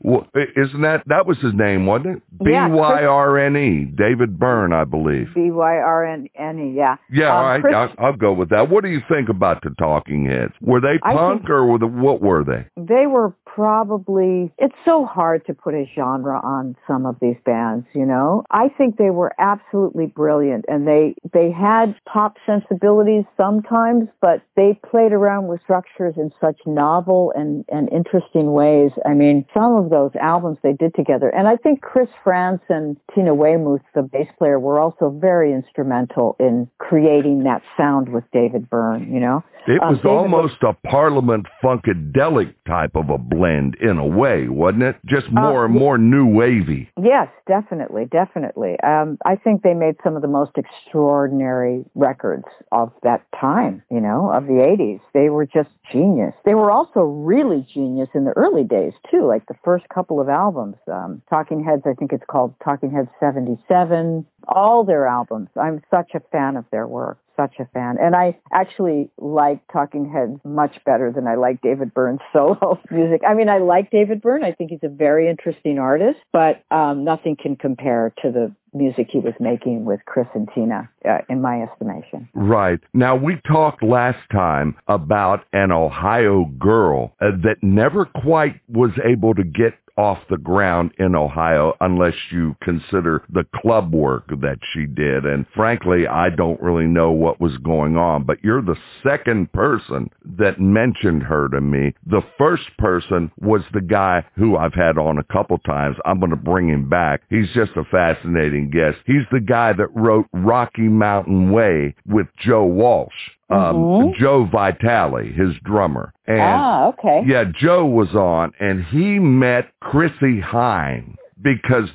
[0.00, 2.22] Well, isn't that that was his name, wasn't it?
[2.44, 3.84] B Y R N E.
[3.84, 5.28] David Byrne, I believe.
[5.34, 6.74] B Y R N E.
[6.76, 6.96] Yeah.
[7.10, 7.60] Yeah, Um, all right.
[7.60, 8.68] Chris- I'll, I'll go with that.
[8.70, 10.52] What do you think about the Talking Heads?
[10.60, 12.66] Were they punk or were the, what were they?
[12.76, 17.86] they were probably it's so hard to put a genre on some of these bands
[17.94, 24.08] you know i think they were absolutely brilliant and they they had pop sensibilities sometimes
[24.22, 29.44] but they played around with structures in such novel and and interesting ways i mean
[29.54, 31.28] some of those albums they did together.
[31.28, 36.36] And i think chris frantz and tina weymouth the bass player were also very instrumental
[36.38, 40.72] in creating that sound with david byrne you know It Um, was David almost a
[40.88, 44.96] Parliament Funkadelic type of a blend in a way, wasn't it?
[45.04, 45.84] Just more and Uh, yeah.
[45.84, 46.90] more new wavy.
[47.00, 48.78] Yes, definitely, definitely.
[48.80, 54.00] Um, I think they made some of the most extraordinary records of that time, you
[54.00, 55.00] know, of the 80s.
[55.12, 56.34] They were just genius.
[56.44, 60.28] They were also really genius in the early days, too, like the first couple of
[60.28, 60.76] albums.
[60.90, 64.26] Um, Talking Heads, I think it's called Talking Heads 77.
[64.48, 65.48] All their albums.
[65.60, 67.18] I'm such a fan of their work.
[67.36, 67.96] Such a fan.
[68.00, 73.22] And I actually like Talking Heads much better than I like David Byrne's solo music.
[73.26, 74.44] I mean, I like David Byrne.
[74.44, 79.08] I think he's a very interesting artist, but um, nothing can compare to the music
[79.10, 82.28] he was making with Chris and Tina, uh, in my estimation.
[82.34, 82.80] Right.
[82.94, 89.34] Now, we talked last time about an Ohio girl uh, that never quite was able
[89.34, 94.86] to get off the ground in Ohio unless you consider the club work that she
[94.86, 95.24] did.
[95.24, 100.10] And frankly, I don't really know what was going on, but you're the second person
[100.38, 101.94] that mentioned her to me.
[102.06, 105.96] The first person was the guy who I've had on a couple times.
[106.04, 107.22] I'm going to bring him back.
[107.28, 108.98] He's just a fascinating guest.
[109.06, 113.30] He's the guy that wrote Rocky Mountain Way with Joe Walsh.
[113.50, 114.14] Um, Mhm.
[114.16, 116.12] Joe Vitale, his drummer.
[116.26, 117.22] And ah, okay.
[117.26, 121.88] yeah, Joe was on, and he met Chrissie Hynde because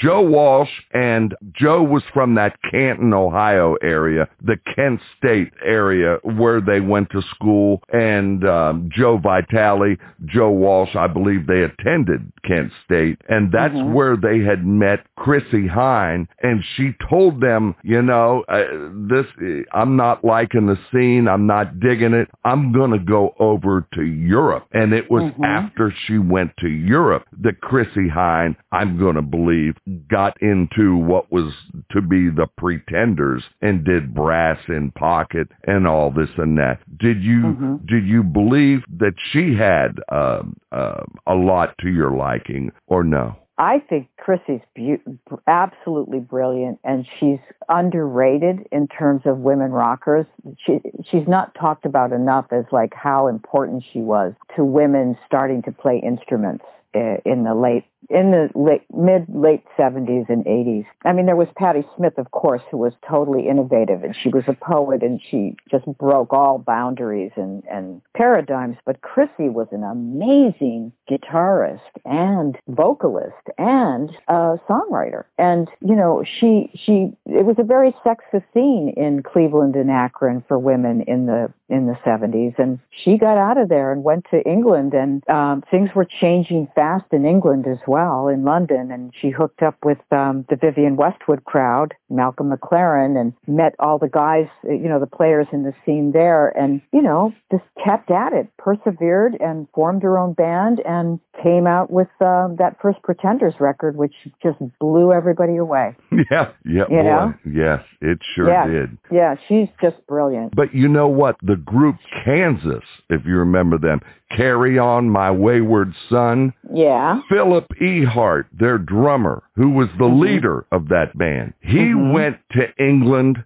[0.00, 6.60] Joe Walsh and Joe was from that Canton, Ohio area, the Kent State area where
[6.60, 9.96] they went to school, and um, Joe Vitale,
[10.26, 13.92] Joe Walsh, I believe they attended Kent State, and that's Mhm.
[13.92, 18.64] where they had met Chrissie Hynde, and she told them, you know, uh,
[19.08, 19.26] this,
[19.72, 24.66] I'm not liking the scene, I'm not digging it, I'm gonna go over to Europe,
[24.72, 25.44] and it was Mhm.
[25.44, 29.74] after she went to Europe that Chrissie Hynde, I'm gonna believe,
[30.08, 31.52] got into what was
[31.90, 36.78] to be the Pretenders and did Brass in Pocket and all this and that.
[36.96, 37.86] Did you Mhm.
[37.86, 43.34] did you believe that she had um, uh, a lot to your liking or no?
[43.60, 45.02] I think Chrissy's be-
[45.48, 50.26] absolutely brilliant, and she's underrated in terms of women rockers.
[50.58, 55.62] She she's not talked about enough as like how important she was to women starting
[55.62, 56.64] to play instruments
[56.94, 60.86] uh, in the late in the late mid late 70s and 80s.
[61.04, 64.44] I mean, there was Patti Smith, of course, who was totally innovative, and she was
[64.48, 68.76] a poet, and she just broke all boundaries and and paradigms.
[68.86, 77.12] But Chrissy was an amazing guitarist and vocalist and songwriter, and you know, she she
[77.26, 81.86] it was a very sexist scene in Cleveland and Akron for women in the in
[81.86, 85.90] the 70s, and she got out of there and went to England, and um, things
[85.94, 89.98] were changing fast in England as well well in London, and she hooked up with
[90.12, 95.06] um, the Vivienne Westwood crowd, Malcolm McLaren, and met all the guys, you know, the
[95.06, 100.02] players in the scene there, and you know, just kept at it, persevered, and formed
[100.02, 105.12] her own band, and came out with uh, that first Pretenders record, which just blew
[105.12, 105.94] everybody away.
[106.30, 107.02] Yeah, yeah, You boy.
[107.04, 107.34] know?
[107.50, 108.66] Yes, it sure Yeah.
[108.66, 108.98] did.
[109.10, 110.54] Yeah, she's just brilliant.
[110.54, 111.36] But you know what?
[111.42, 114.00] The group Kansas, if you remember them,
[114.36, 117.20] Carry On My Wayward Son, Yeah.
[117.30, 117.87] Philip E.
[118.04, 123.44] Hart, their drummer, who was the leader of that band, he went to England,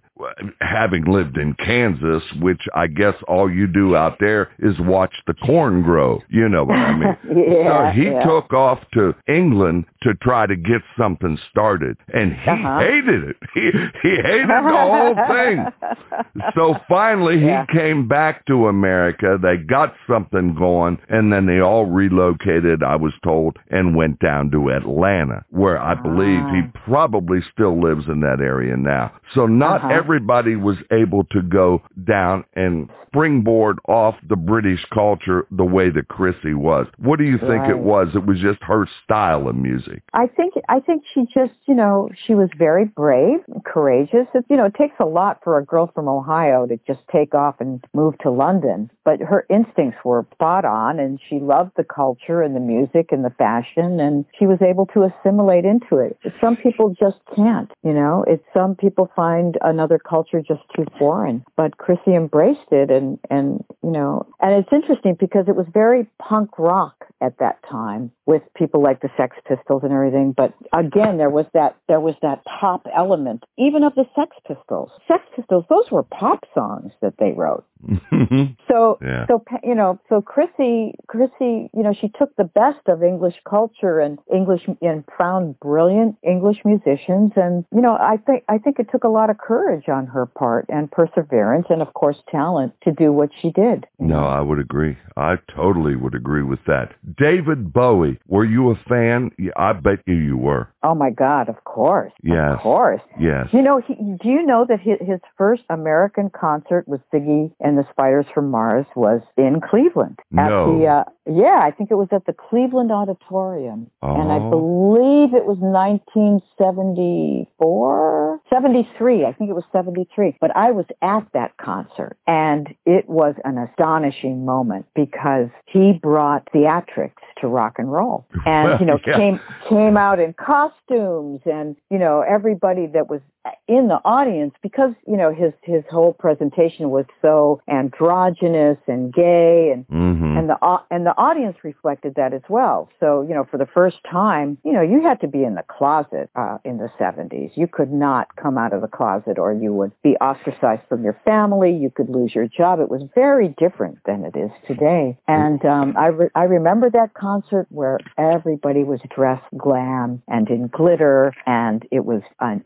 [0.61, 5.33] having lived in Kansas, which I guess all you do out there is watch the
[5.33, 6.21] corn grow.
[6.29, 7.17] You know what I mean?
[7.63, 8.23] Yeah, so he yeah.
[8.23, 12.79] took off to England to try to get something started, and he Uh-huh.
[12.79, 13.37] hated it.
[13.55, 13.71] He
[14.03, 15.65] he hated the whole thing.
[16.55, 17.65] So finally, Yeah.
[17.71, 19.37] he came back to America.
[19.41, 24.51] They got something going, and then they all relocated, I was told, and went down
[24.51, 26.79] to Atlanta, where I believe he Ah.
[26.85, 29.11] probably still lives in that area now.
[29.33, 29.89] So not Uh-huh.
[29.89, 36.07] everybody was able to go down and springboard off the British culture the way that
[36.07, 36.87] Chrissy was.
[36.97, 38.15] What do you think it was?
[38.15, 40.01] It was just her style of music.
[40.13, 44.27] I think I think she just, you know, she was very brave, courageous.
[44.33, 47.35] It, you know, it takes a lot for a girl from Ohio to just take
[47.35, 51.83] off and move to London, but her instincts were spot on and she loved the
[51.83, 56.17] culture and the music and the fashion and she was able to assimilate into it.
[56.41, 58.23] Some people just can't, you know.
[58.27, 63.63] It's some people find another culture just too foreign, but Chrissie embraced it and and,
[63.83, 68.41] you know, and it's interesting because it was very punk rock at that time with
[68.55, 70.33] people like the Sex Pistols and everything.
[70.35, 74.91] But again, there was that there was that pop element, even of the Sex Pistols.
[75.07, 77.65] Sex Pistols, those were pop songs that they wrote.
[77.85, 78.53] Mm-hmm.
[78.67, 79.25] So, Yeah.
[79.27, 83.99] so you know, so Chrissie, Chrissie, you know, she took the best of English culture
[83.99, 88.87] and English and found brilliant English musicians, and you know, I think I think it
[88.91, 92.91] took a lot of courage on her part and perseverance, and of course, talent to
[92.91, 93.85] do what she did.
[93.99, 94.97] No, I would agree.
[95.17, 96.93] I totally would agree with that.
[97.17, 99.31] David Bowie, were you a fan?
[99.55, 100.69] I bet you you were.
[100.83, 102.53] Oh my God, of course, Yes.
[102.55, 103.01] of course.
[103.19, 103.47] Yes.
[103.53, 107.77] You know, he, do you know that his, his first American concert with Ziggy and
[107.77, 110.19] the Spiders from Mars was in Cleveland?
[110.37, 110.79] At No.
[110.79, 113.89] the, uh, yeah, I think it was at the Cleveland Auditorium.
[114.01, 114.49] And I Oh.
[114.49, 118.39] believe it was 1974?
[118.49, 119.25] 73.
[119.25, 120.35] I think it was 73.
[120.39, 126.45] But I was at that concert and it was an astonishing moment because he brought
[126.53, 128.25] theatrics to rock and roll.
[128.45, 129.15] And, you know, Yeah.
[129.17, 133.21] came came out in costumes and, you know, everybody that was
[133.67, 139.71] in the audience because, you know, his his whole presentation was so androgynous and gay
[139.73, 142.89] and hmm and the and the audience reflected that as well.
[142.99, 145.63] So you know, for the first time, you know, you had to be in the
[145.63, 147.51] closet uh, in the '70s.
[147.55, 151.19] You could not come out of the closet, or you would be ostracized from your
[151.25, 151.73] family.
[151.73, 152.79] You could lose your job.
[152.79, 155.17] It was very different than it is today.
[155.27, 160.67] And um, I re- I remember that concert where everybody was dressed glam and in
[160.67, 162.63] glitter, and it was an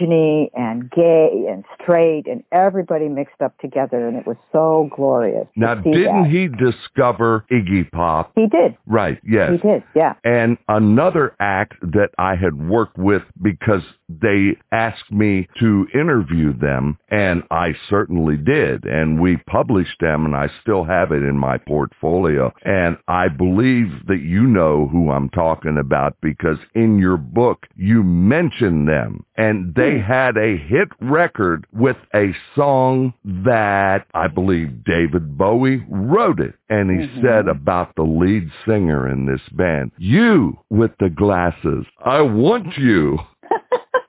[0.00, 5.46] androgyny and gay and straight, and everybody mixed up together, and it was so glorious.
[5.56, 6.30] Now, didn't that.
[6.30, 8.32] he discover Iggy Pop?
[8.34, 8.76] He did.
[8.86, 9.52] Right, yes.
[9.52, 9.82] He did.
[9.94, 10.14] Yeah.
[10.24, 16.98] And another act that I had worked with because they asked me to interview them,
[17.08, 18.84] and I certainly did.
[18.84, 22.52] And we published them, and I still have it in my portfolio.
[22.64, 28.02] And I believe that you know who I'm talking about because in your book, you
[28.02, 29.24] mention them.
[29.36, 30.06] And they hmm.
[30.06, 36.54] had a hit record with a song that I believe David Bowie wrote it.
[36.68, 37.22] And he mm-hmm.
[37.22, 43.18] said about the lead singer in this band, you with the glasses, I want you.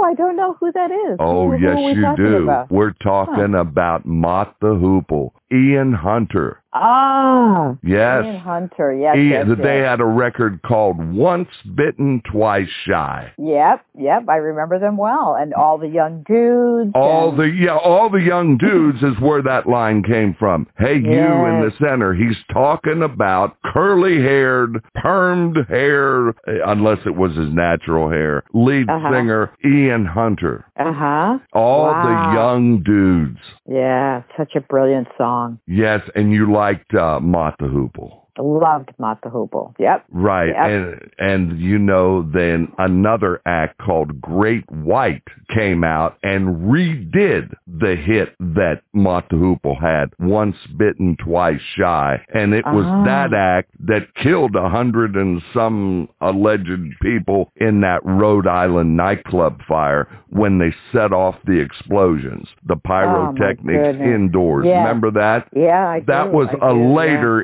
[0.00, 1.16] Oh, I don't know who that is.
[1.20, 2.42] Oh, Who- who yes, we you do.
[2.44, 2.70] about?
[2.70, 6.56] We're talking about Mott the Hoople, Ian Hunter.
[6.72, 8.24] Ah, Yes.
[8.24, 8.92] Ian Hunter.
[8.94, 9.88] Yes, He- yes, they yes.
[9.90, 13.32] had a record called Once Bitten, Twice Shy.
[13.38, 14.24] Yep, yep.
[14.28, 16.92] I remember them well, and all the young dudes.
[16.94, 20.68] All and- the yeah, all the young dudes is where that line came from.
[20.78, 22.14] Hey, you in the center.
[22.14, 26.32] He's talking about curly-haired, permed hair,
[26.66, 28.44] unless it was his natural hair.
[28.54, 29.10] Lead Uh-huh.
[29.12, 30.64] singer Ian Hunter.
[30.78, 31.38] Uh huh.
[31.52, 32.02] All Wow.
[32.04, 33.40] the young dudes.
[33.68, 35.58] Yeah, such a brilliant song.
[35.66, 38.19] Yes, and you liked uh, Mott the Hoople.
[38.38, 39.74] Loved Hoople.
[39.78, 40.04] Yep.
[40.10, 40.48] Right.
[40.48, 40.56] Yep.
[40.70, 45.22] And and you know then another act called Great White
[45.54, 52.20] came out and redid the hit that Hoople had, Once Bitten, Twice Shy.
[52.34, 53.04] And it was Ah.
[53.04, 59.60] that act that killed a hundred and some alleged people in that Rhode Island nightclub
[59.68, 64.14] fire when they set off the explosions, the pyrotechnics goodness.
[64.14, 64.66] indoors.
[64.66, 64.78] Yes.
[64.86, 65.48] Remember that?
[65.54, 66.94] Yeah, I That do, was I a do, yeah.
[66.94, 67.42] later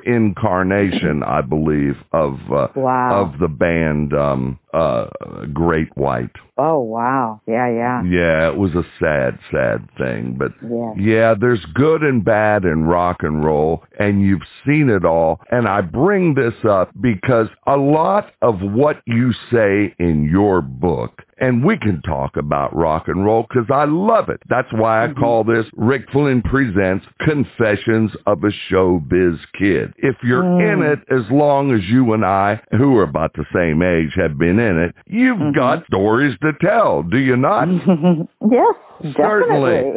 [1.22, 3.24] I believe, of uh, Wow.
[3.24, 5.06] of the band um, uh,
[5.52, 6.30] Great White.
[6.58, 7.40] Oh wow.
[7.46, 8.02] Yeah, yeah.
[8.04, 10.92] Yeah, it was a sad, sad thing, but Yeah.
[10.96, 15.40] yeah, there's good and bad in rock and roll, and you've seen it all.
[15.50, 21.22] And I bring this up because a lot of what you say in your book,
[21.38, 24.40] and we can talk about rock and roll because I love it.
[24.48, 29.92] That's why I call this Rick Flynn Presents Confessions of a Showbiz Kid.
[29.98, 33.82] If you're in it as long as you and I, who are about the same
[33.82, 35.56] age, have been in it, you've mm-hmm.
[35.56, 37.68] got stories to tell, do you not?
[38.50, 38.74] yes,
[39.16, 39.92] Certainly.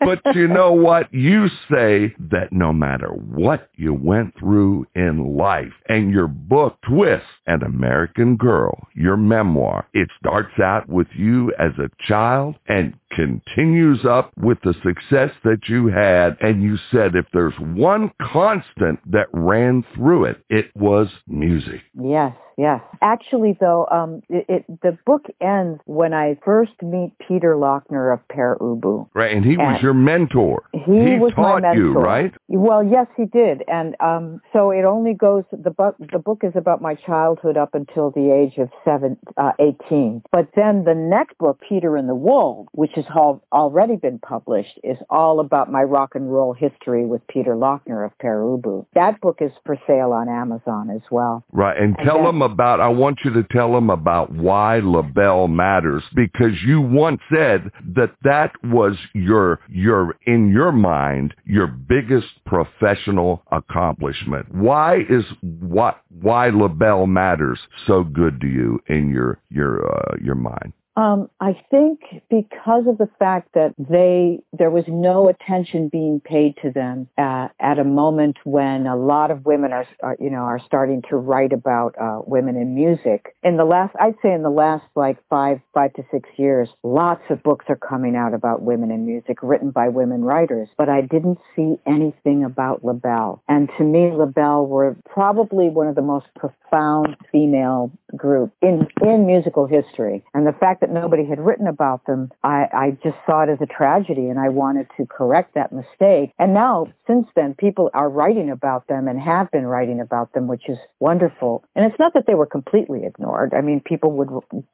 [0.00, 1.12] but you know what?
[1.12, 7.24] You say that no matter what you went through in life, and your book, Twist,
[7.46, 14.04] An American Girl, your memoir, it starts out with you as a child and continues
[14.04, 16.36] up with the success that you had.
[16.40, 21.80] And you said if there's one constant that ran through it, it was music.
[21.94, 22.82] Yes, yes.
[23.00, 28.26] Actually, though, um, it, it the book ends when I first meet Peter Laughner of
[28.28, 29.08] Pere Ubu.
[29.14, 29.34] Right?
[29.34, 30.64] And he was your mentor.
[30.72, 31.82] He, was taught my mentor.
[31.82, 32.34] you, right?
[32.48, 35.44] Well, yes, he did, and um, so it only goes.
[35.52, 39.52] The book, the book is about my childhood up until the age of seven, uh,
[39.60, 40.22] eighteen.
[40.32, 44.78] But then the next book, Peter and the Wolves, which has al- already been published,
[44.82, 48.86] is all about my rock and roll history with Peter Laughner of Pere Ubu.
[48.94, 51.44] That book is for sale on Amazon as well.
[51.52, 55.48] Right, and And tell them about, I want you to tell them about why LaBelle
[55.48, 62.28] matters because you once said that that was your, your, in your mind, your biggest
[62.46, 64.52] professional accomplishment.
[64.54, 70.34] Why is, what, why LaBelle matters so good to you in your, your, uh, your
[70.34, 70.72] mind?
[70.98, 76.56] Um, I think because of the fact that they there was no attention being paid
[76.62, 80.58] to them at a moment when a lot of women are, are you know are
[80.66, 83.36] starting to write about uh, women in music.
[83.44, 87.22] In the last, I'd say in the last like five five to six years, lots
[87.30, 90.68] of books are coming out about women in music written by women writers.
[90.76, 95.94] But I didn't see anything about LaBelle, and to me, LaBelle were probably one of
[95.94, 100.24] the most profound female group in in musical history.
[100.34, 103.58] And the fact that nobody had written about them, I, I just saw it as
[103.60, 106.32] a tragedy, and I wanted to correct that mistake.
[106.38, 110.46] And now, since then, people are writing about them and have been writing about them,
[110.46, 111.64] which is wonderful.
[111.74, 113.54] And it's not that they were completely ignored.
[113.54, 114.28] I mean, people would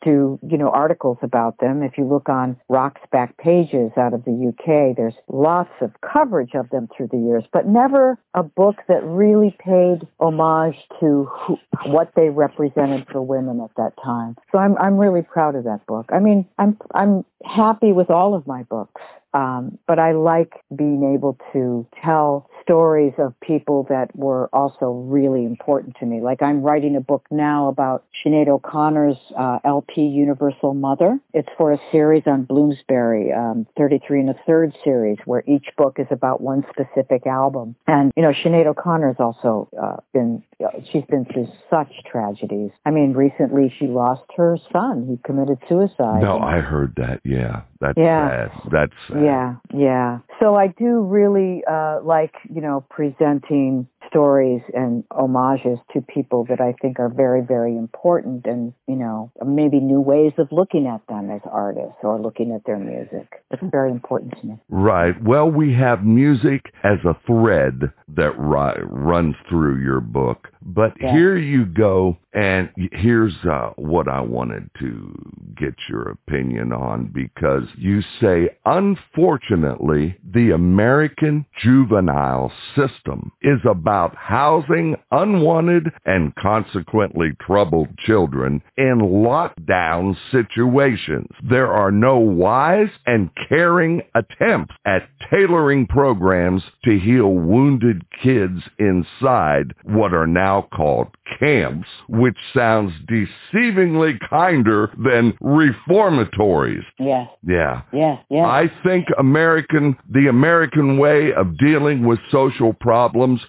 [0.04, 1.82] do you know articles about them.
[1.82, 6.70] If you look on Rock's Backpages out of the UK, there's lots of coverage of
[6.70, 12.12] them through the years, but never a book that really paid homage to who, what
[12.16, 14.36] they represented for women at that time.
[14.52, 16.03] So I'm I'm really proud of that book.
[16.11, 19.00] I mean, I'm I'm happy with all of my books.
[19.32, 25.44] Um, but I like being able to tell stories of people that were also really
[25.44, 26.20] important to me.
[26.20, 31.18] Like I'm writing a book now about Sinead O'Connor's uh, LP Universal Mother.
[31.32, 35.96] It's for a series on Bloomsbury, um, 33 and a third series, where each book
[35.98, 37.76] is about one specific album.
[37.86, 40.42] And you know, Sinead O'Connor's also uh, been
[40.90, 42.70] she's been through such tragedies.
[42.86, 45.06] I mean, recently she lost her son.
[45.08, 46.22] He committed suicide.
[46.22, 47.20] No, I heard that.
[47.24, 48.48] Yeah, that's Yeah.
[48.48, 48.70] sad.
[48.72, 49.22] That's sad.
[49.24, 50.18] yeah, yeah.
[50.40, 56.61] So I do really uh, like, you know, presenting stories and homages to people that
[56.61, 61.07] I think are very, very important and, you know, maybe new ways of looking at
[61.09, 63.42] them as artists or looking at their music.
[63.50, 64.55] It's very important to me.
[64.68, 65.14] Right.
[65.22, 70.48] Well, we have music as a thread that ri- runs through your book.
[70.62, 71.12] But Yeah.
[71.12, 75.14] here you go, and here's uh, what I wanted to
[75.57, 84.97] get your opinion on because you say, unfortunately, the American juvenile system is about housing
[85.11, 91.28] unwanted and consequently troubled children in lockdown situations.
[91.49, 99.74] There are no wise and caring attempts at tailoring programs to heal wounded kids inside
[99.84, 106.84] what are now called camps, which sounds deceivingly kinder than reformatories.
[106.99, 107.82] Yes, Yeah.
[107.92, 108.47] yes, yes.
[108.47, 113.40] I think American, the American way of dealing with social problems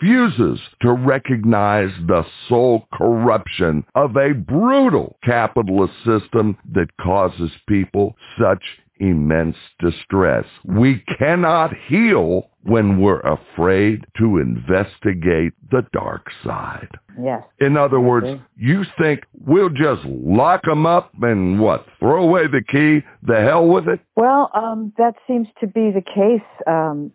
[0.00, 8.62] refuses to recognize the sole corruption of a brutal capitalist system that causes people such
[9.00, 10.44] immense distress.
[10.64, 16.90] We cannot heal when we're afraid to investigate the dark side.
[17.18, 17.42] Yes.
[17.60, 21.84] In other words, you think we'll just lock them up and what?
[21.98, 23.04] Throw away the key?
[23.22, 24.00] The hell with it?
[24.14, 26.46] Well, um, that seems to be the case.
[26.66, 27.12] Um,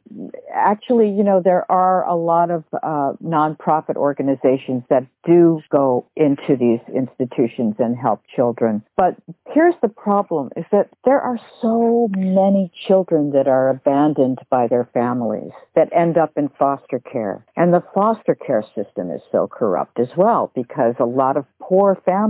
[0.53, 6.57] actually, you know, there are a lot of uh, nonprofit organizations that do go into
[6.59, 8.83] these institutions and help children.
[8.97, 9.15] But
[9.53, 14.89] here's the problem is that there are so many children that are abandoned by their
[14.93, 17.45] families that end up in foster care.
[17.55, 21.97] And the foster care system is so corrupt as well because a lot of poor
[22.05, 22.24] families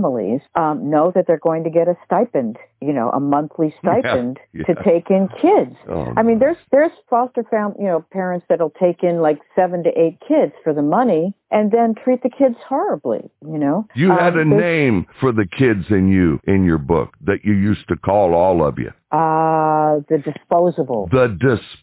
[0.54, 4.64] um, know that they're going to get a stipend, you know, a monthly stipend yeah.
[4.64, 5.76] to take in kids.
[5.88, 9.82] Oh, I mean, there's there's foster fam, you know, parents that'll take in like seven
[9.84, 13.30] to eight kids for the money and then treat the kids horribly.
[13.42, 16.78] You know, You had a Um, there's- name for the kids in you in your
[16.78, 18.90] book that you used to call all of you.
[19.12, 21.10] Uh, the disposables.
[21.10, 21.28] The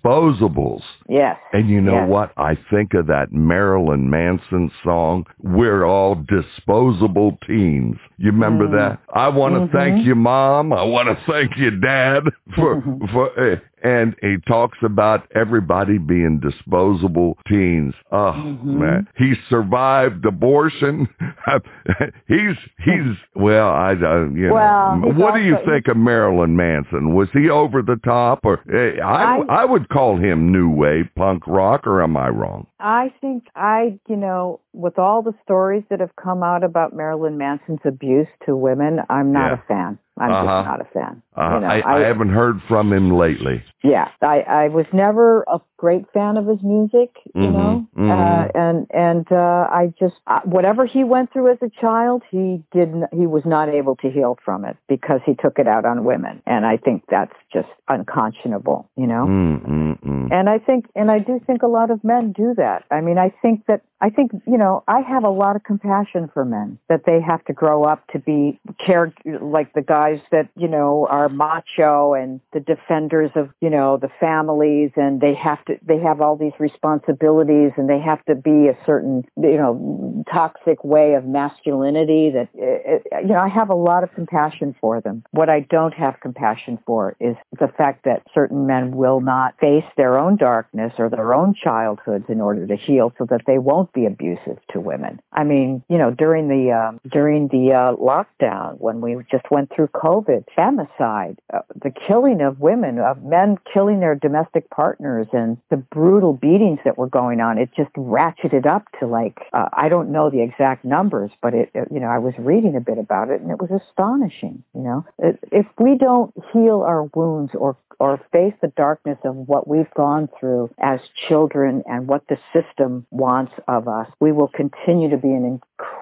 [0.04, 0.82] disposables.
[1.08, 1.38] Yes.
[1.54, 2.10] And you know Yes.
[2.10, 2.32] what?
[2.38, 7.98] I think of that Marilyn Manson song, We're All Disposable Teens.
[8.18, 8.72] You remember Mm.
[8.74, 9.00] that?
[9.14, 9.72] I want to Mhm.
[9.72, 10.74] thank you, Mom.
[10.74, 12.24] I want to thank you, Dad,
[12.56, 13.06] for, Mm-hmm.
[13.08, 17.94] for, eh, and he talks about everybody being disposable teens.
[18.12, 18.64] Oh, Mhm.
[18.64, 19.08] man.
[19.18, 21.08] He survived abortion.
[22.28, 25.12] he's, he's, well, I, uh, you Well, know.
[25.12, 27.14] he's What do you think of Marilyn Manson?
[27.14, 31.10] Was he over the top or, eh, I, I- I would call him new wave
[31.16, 32.68] punk rock or am I wrong?
[32.80, 37.38] I think I, you know, with all the stories that have come out about Marilyn
[37.38, 39.54] Manson's abuse to women, I'm not Yeah.
[39.54, 39.98] a fan.
[40.20, 40.46] I'm Uh-huh.
[40.46, 41.22] just not a fan.
[41.36, 43.64] Uh, you know, I, I haven't heard from him lately.
[43.84, 48.12] yeah, I, I was never a great fan of his music, you Mhm, know, mhm.
[48.12, 52.64] uh, and and uh, I just uh, whatever he went through as a child, he
[52.72, 53.06] didn't.
[53.12, 56.42] He was not able to heal from it because he took it out on women,
[56.46, 59.26] and I think that's just unconscionable, you know.
[59.26, 60.28] Mm, mm, mm.
[60.32, 62.86] And I think, and I do think a lot of men do that.
[62.92, 66.30] I mean, I think that, I think, you know, I have a lot of compassion
[66.34, 70.50] for men that they have to grow up to be care, like the guys that,
[70.58, 75.64] you know, are macho and the defenders of, you know, the families and they have
[75.66, 80.26] to, they have all these responsibilities and they have to be a certain, you know,
[80.30, 84.76] toxic way of masculinity that, eh, eh, you know, I have a lot of compassion
[84.82, 85.24] for them.
[85.32, 89.86] What I don't have compassion for is the fact that certain men will not face
[89.96, 93.93] their own darkness or their own childhoods in order to heal so that they won't
[93.94, 95.20] be abusive to women.
[95.32, 99.72] I mean, you know, during the um, during the uh, lockdown when we just went
[99.74, 105.58] through COVID, femicide, uh, the killing of women, of men killing their domestic partners, and
[105.70, 109.90] the brutal beatings that were going on, it just ratcheted up to like uh, I
[109.90, 112.98] don't know the exact numbers, but it, it you know I was reading a bit
[112.98, 114.64] about it and it was astonishing.
[114.74, 115.06] You know,
[115.52, 120.28] if we don't heal our wounds or or face the darkness of what we've gone
[120.40, 125.30] through as children and what the system wants of us, we will continue to be
[125.30, 125.46] an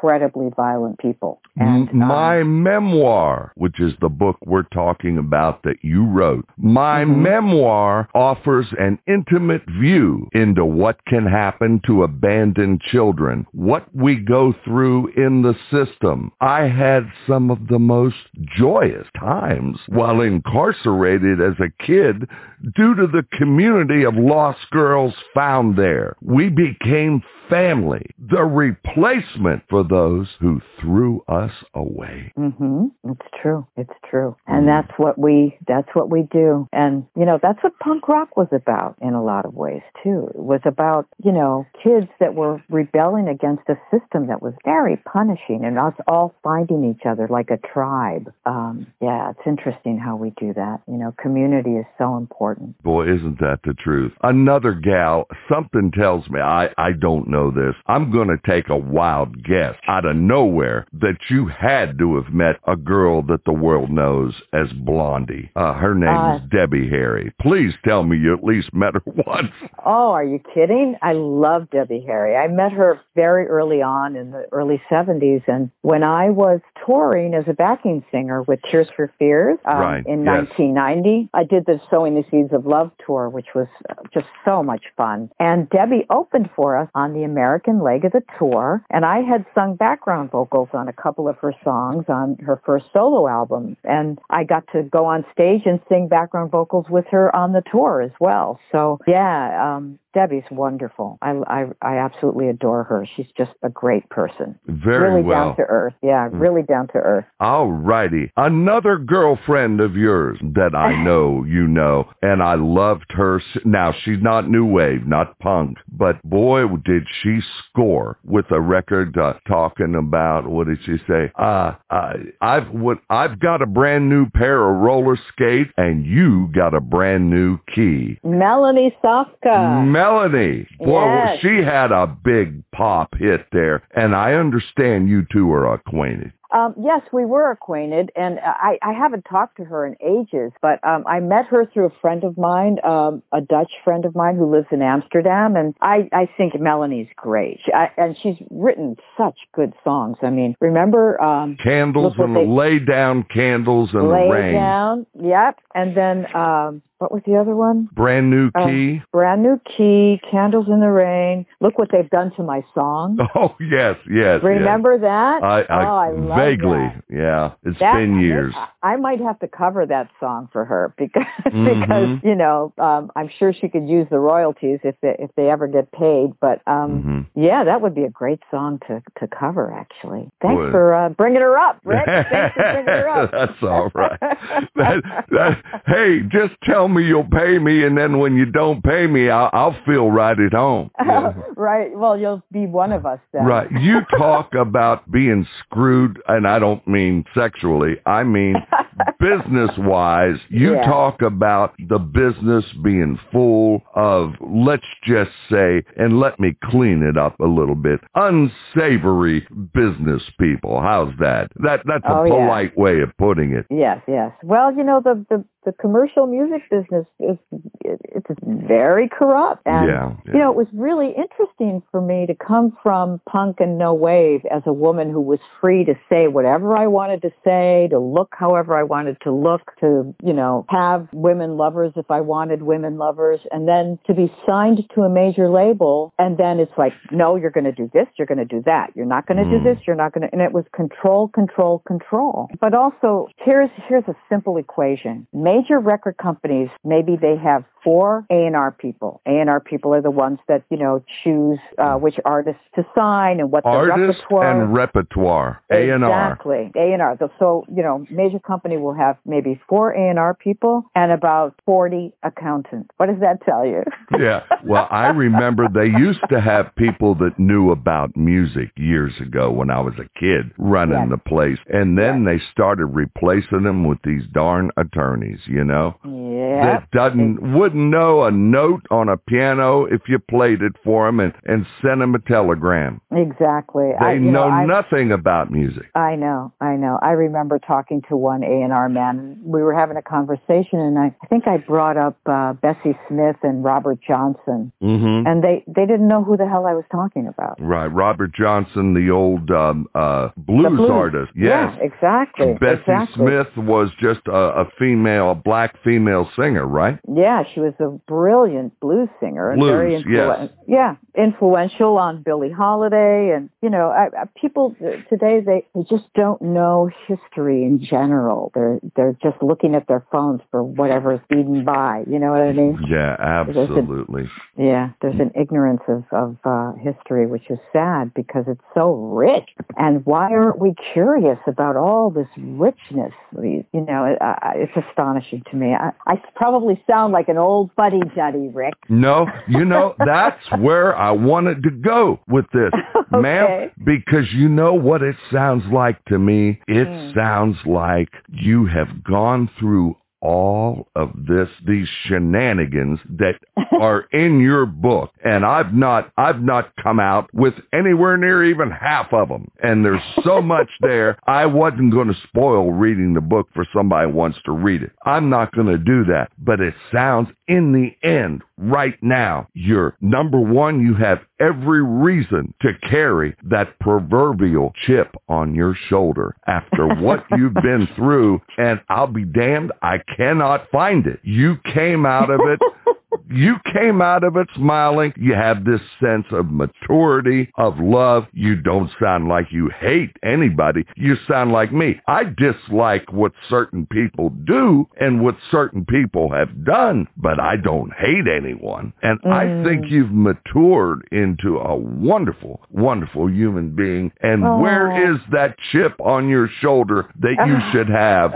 [0.02, 1.42] incredibly violent people.
[1.58, 7.04] And um, my memoir, which is the book we're talking about that you wrote, my
[7.04, 7.18] Mhm.
[7.18, 14.54] memoir offers an intimate view into what can happen to abandoned children, what we go
[14.64, 16.32] through in the system.
[16.42, 22.28] I had some of the most joyous times while incarcerated as a kid
[22.76, 26.16] due to the community of lost girls found there.
[26.22, 32.32] We became family, the replacement for those who threw us away.
[32.38, 32.88] Mm-hmm.
[33.10, 33.66] It's true.
[33.78, 34.36] It's true.
[34.46, 36.68] And that's what we, that's what we do.
[36.74, 40.30] And, you know, that's what punk rock was about in a lot of ways too.
[40.36, 44.98] It was about, you know, kids that were rebelling against a system that was very
[44.98, 48.32] punishing and us all finding each other like a tribe.
[48.46, 50.82] Um, yeah, it's interesting how we do that.
[50.86, 52.82] You know, community is so important.
[52.84, 54.12] Boy, isn't that the truth?
[54.22, 57.76] Another gal, something tells me, I, I don't know this.
[57.88, 59.51] I'm going to take a wild guess
[59.88, 64.34] out of nowhere that you had to have met a girl that the world knows
[64.54, 65.52] as Blondie.
[65.56, 67.34] Uh, her name Uh, is Debbie Harry.
[67.42, 69.52] Please tell me you at least met her once.
[69.86, 70.96] Oh, are you kidding?
[71.02, 72.36] I love Debbie Harry.
[72.36, 75.44] I met her very early on in the early 70s.
[75.48, 80.06] And when I was touring as a backing singer with Tears for Fears um, Right,
[80.06, 80.48] in yes.
[80.60, 84.64] 1990, I did the Sowing the Seeds of Love tour, which was uh, just so
[84.64, 85.30] much fun.
[85.40, 88.84] And Debbie opened for us on the American leg of the tour.
[88.90, 92.86] And I had sung background vocals on a couple of her songs on her first
[92.94, 93.78] solo album.
[93.84, 97.64] And I got to go on stage and sing background vocals with her on the
[97.72, 98.60] tour as well.
[98.72, 101.18] So yeah, um, Debbie's wonderful.
[101.22, 103.08] I, I, I absolutely adore her.
[103.16, 104.60] She's just a great person.
[104.68, 105.48] Very really well.
[105.50, 105.94] down to earth.
[106.02, 107.26] Yeah, really down to earth.
[107.40, 108.32] All righty.
[108.38, 113.42] Another girlfriend of yours that I know you know, and I loved her.
[113.66, 117.40] Now, she's not new wave, not punk, but boy, did she
[117.70, 121.32] score with a record uh, talking about, what did she say?
[121.38, 126.50] Uh, uh, I've, what, I've got a brand new pair of roller skates, and you
[126.54, 128.20] got a brand new key.
[128.24, 129.86] Melanie Safka.
[130.02, 131.40] Melanie, boy, Yes.
[131.42, 136.34] she had a big pop hit there, and I understand you two are acquainted.
[136.52, 140.86] Um, yes, we were acquainted, and I, I haven't talked to her in ages, but
[140.86, 144.36] um, I met her through a friend of mine, um, a Dutch friend of mine
[144.36, 148.98] who lives in Amsterdam, and I, I think Melanie's great, she, I, and she's written
[149.18, 150.18] such good songs.
[150.22, 154.54] I mean, remember um, Candles and they- lay down candles in Lay the rain.
[154.54, 157.90] Down, yep, and then um, what was the other one?
[157.94, 159.02] Brand new Um, key.
[159.12, 161.48] Brand new key, Candles in the Rain.
[161.60, 163.18] Look what they've done to my song.
[163.34, 164.44] Oh yes, yes.
[164.44, 165.42] Remember that?
[165.44, 166.92] I, I, oh, I love vaguely.
[167.10, 168.54] Yeah, it's That- been years.
[168.56, 171.80] I, I might have to cover that song for her because Mhm.
[171.82, 175.50] because you know um, I'm sure she could use the royalties if they if they
[175.50, 176.32] ever get paid.
[176.40, 177.04] But um,
[177.36, 177.44] Mhm.
[177.44, 179.72] yeah, that would be a great song to to cover.
[179.74, 180.72] Actually, thanks Boy.
[180.72, 182.06] for uh, bringing her up, Rick.
[182.32, 183.32] Thanks for bringing her up.
[183.32, 184.20] That's all right.
[184.76, 189.06] That, that, hey, just tell me you'll pay me, and then when you don't pay
[189.06, 190.90] me, I'll, I'll feel right at home.
[191.06, 191.34] Yeah.
[191.56, 191.92] right.
[191.96, 193.46] Well, you'll be one of us then.
[193.46, 193.70] Right.
[193.72, 197.96] You talk about being screwed, and I don't mean sexually.
[198.06, 198.56] I mean
[199.20, 200.38] business wise.
[200.50, 200.86] You Yeah.
[200.86, 207.18] talk about the business being full of, let's just say, and let me clean it
[207.18, 210.82] up a little bit, unsavory business people.
[210.82, 211.52] How's that?
[211.58, 212.32] That that's a Oh, yeah.
[212.32, 213.66] polite way of putting it.
[213.70, 214.32] Yes, yes.
[214.44, 217.38] Well, you know the the, the commercial music business is
[217.84, 220.34] it's very corrupt, and Yeah, yeah.
[220.34, 224.42] you know it was really interesting for me to come from punk and no wave
[224.52, 228.34] as a woman who was free to say whatever I wanted to say, to look
[228.38, 232.98] however I wanted to look, to you know have women lovers if I wanted women
[232.98, 237.36] lovers, and then to be signed to a major label, and then it's like, no,
[237.36, 239.64] you're going to do this, you're going to do that, you're not going to Mm.
[239.64, 242.48] do this, you're not going to, and it was control, control, control.
[242.60, 245.28] But also, here's here's a simple equation.
[245.52, 249.22] Major record companies, maybe they have four A&R people.
[249.26, 253.52] A&R people are the ones that, you know, choose uh, which artists to sign and
[253.52, 254.62] what their repertoire.
[254.62, 255.62] and repertoire.
[255.72, 256.32] A and R.
[256.34, 256.72] Exactly.
[256.76, 257.18] A&R.
[257.40, 262.90] So, you know, major company will have maybe four A&R people and about 40 accountants.
[262.98, 263.84] What does that tell you?
[264.20, 264.44] Yeah.
[264.66, 269.72] Well, I remember they used to have people that knew about music years ago when
[269.72, 271.10] I was a kid running Yes.
[271.10, 271.58] the place.
[271.70, 275.96] And then they started replacing them with these darn attorneys, you know?
[276.04, 276.80] yeah.
[276.82, 277.38] That doesn't
[277.72, 281.66] wouldn't know a note on a piano if you played it for them and and
[281.82, 283.02] sent them a telegram.
[283.12, 283.92] Exactly.
[284.00, 285.86] They I, know, I, nothing about music.
[285.96, 287.00] I know, I know.
[287.02, 289.40] I remember talking to one A and R man.
[289.44, 293.38] We were having a conversation, and I, I think I brought up uh, Bessie Smith
[293.44, 297.28] and Robert Johnson, hmm and they they didn't know who the hell I was talking
[297.28, 297.58] about.
[297.62, 300.92] Right, Robert Johnson, the old um, uh, blues, The blues.
[300.92, 301.32] artist.
[301.36, 302.54] Yes, Yeah, exactly.
[302.60, 303.26] Bessie exactly.
[303.26, 307.00] Smith was just a, a female, a black female singer, right?
[307.14, 310.50] Yeah, she was a brilliant blues singer and Blues, very yes.
[310.68, 314.76] yeah, influential on Billie Holiday and you know, I, I, people
[315.10, 318.52] today they, they just don't know history in general.
[318.54, 322.04] They're they're just looking at their phones for whatever's speeding by.
[322.10, 322.80] You know what I mean?
[322.88, 324.30] Yeah, absolutely.
[324.58, 329.50] Yeah, there's an ignorance of of uh, history, which is sad because it's so rich.
[329.78, 333.14] And why aren't we curious about all this richness?
[333.42, 335.74] You know, it, uh, it's astonishing to me.
[335.74, 338.74] I, I probably sound like an old fuddy duddy, Rick.
[338.90, 342.72] No, you know, that's where I wanted to go with this,
[343.12, 346.60] ma'am, because you know what it sounds like to me?
[346.68, 347.12] It Hmm.
[347.16, 353.36] sounds like you have gone through all of this, these shenanigans that
[353.80, 355.12] are in your book.
[355.24, 359.50] And I've not, I've not come out with anywhere near even half of them.
[359.62, 361.18] And there's so much there.
[361.28, 364.92] I wasn't going to spoil reading the book for somebody who wants to read it.
[365.06, 366.32] I'm not going to do that.
[366.38, 372.54] But it sounds in the end, right now, you're number one, you have every reason
[372.62, 378.40] to carry that proverbial chip on your shoulder after what you've been through.
[378.58, 381.20] And I'll be damned, I cannot find it.
[381.24, 382.60] You came out of it
[383.32, 385.14] you came out of it smiling.
[385.18, 388.26] You have this sense of maturity, of love.
[388.34, 390.86] You don't sound like you hate anybody.
[390.96, 392.00] You sound like me.
[392.08, 397.92] I dislike what certain people do and what certain people have done, but I don't
[397.94, 398.94] hate anyone.
[399.02, 399.32] And mm.
[399.32, 404.12] I think you've matured into a wonderful, wonderful human being.
[404.22, 404.60] And oh.
[404.60, 408.34] where is that chip on your shoulder that you should have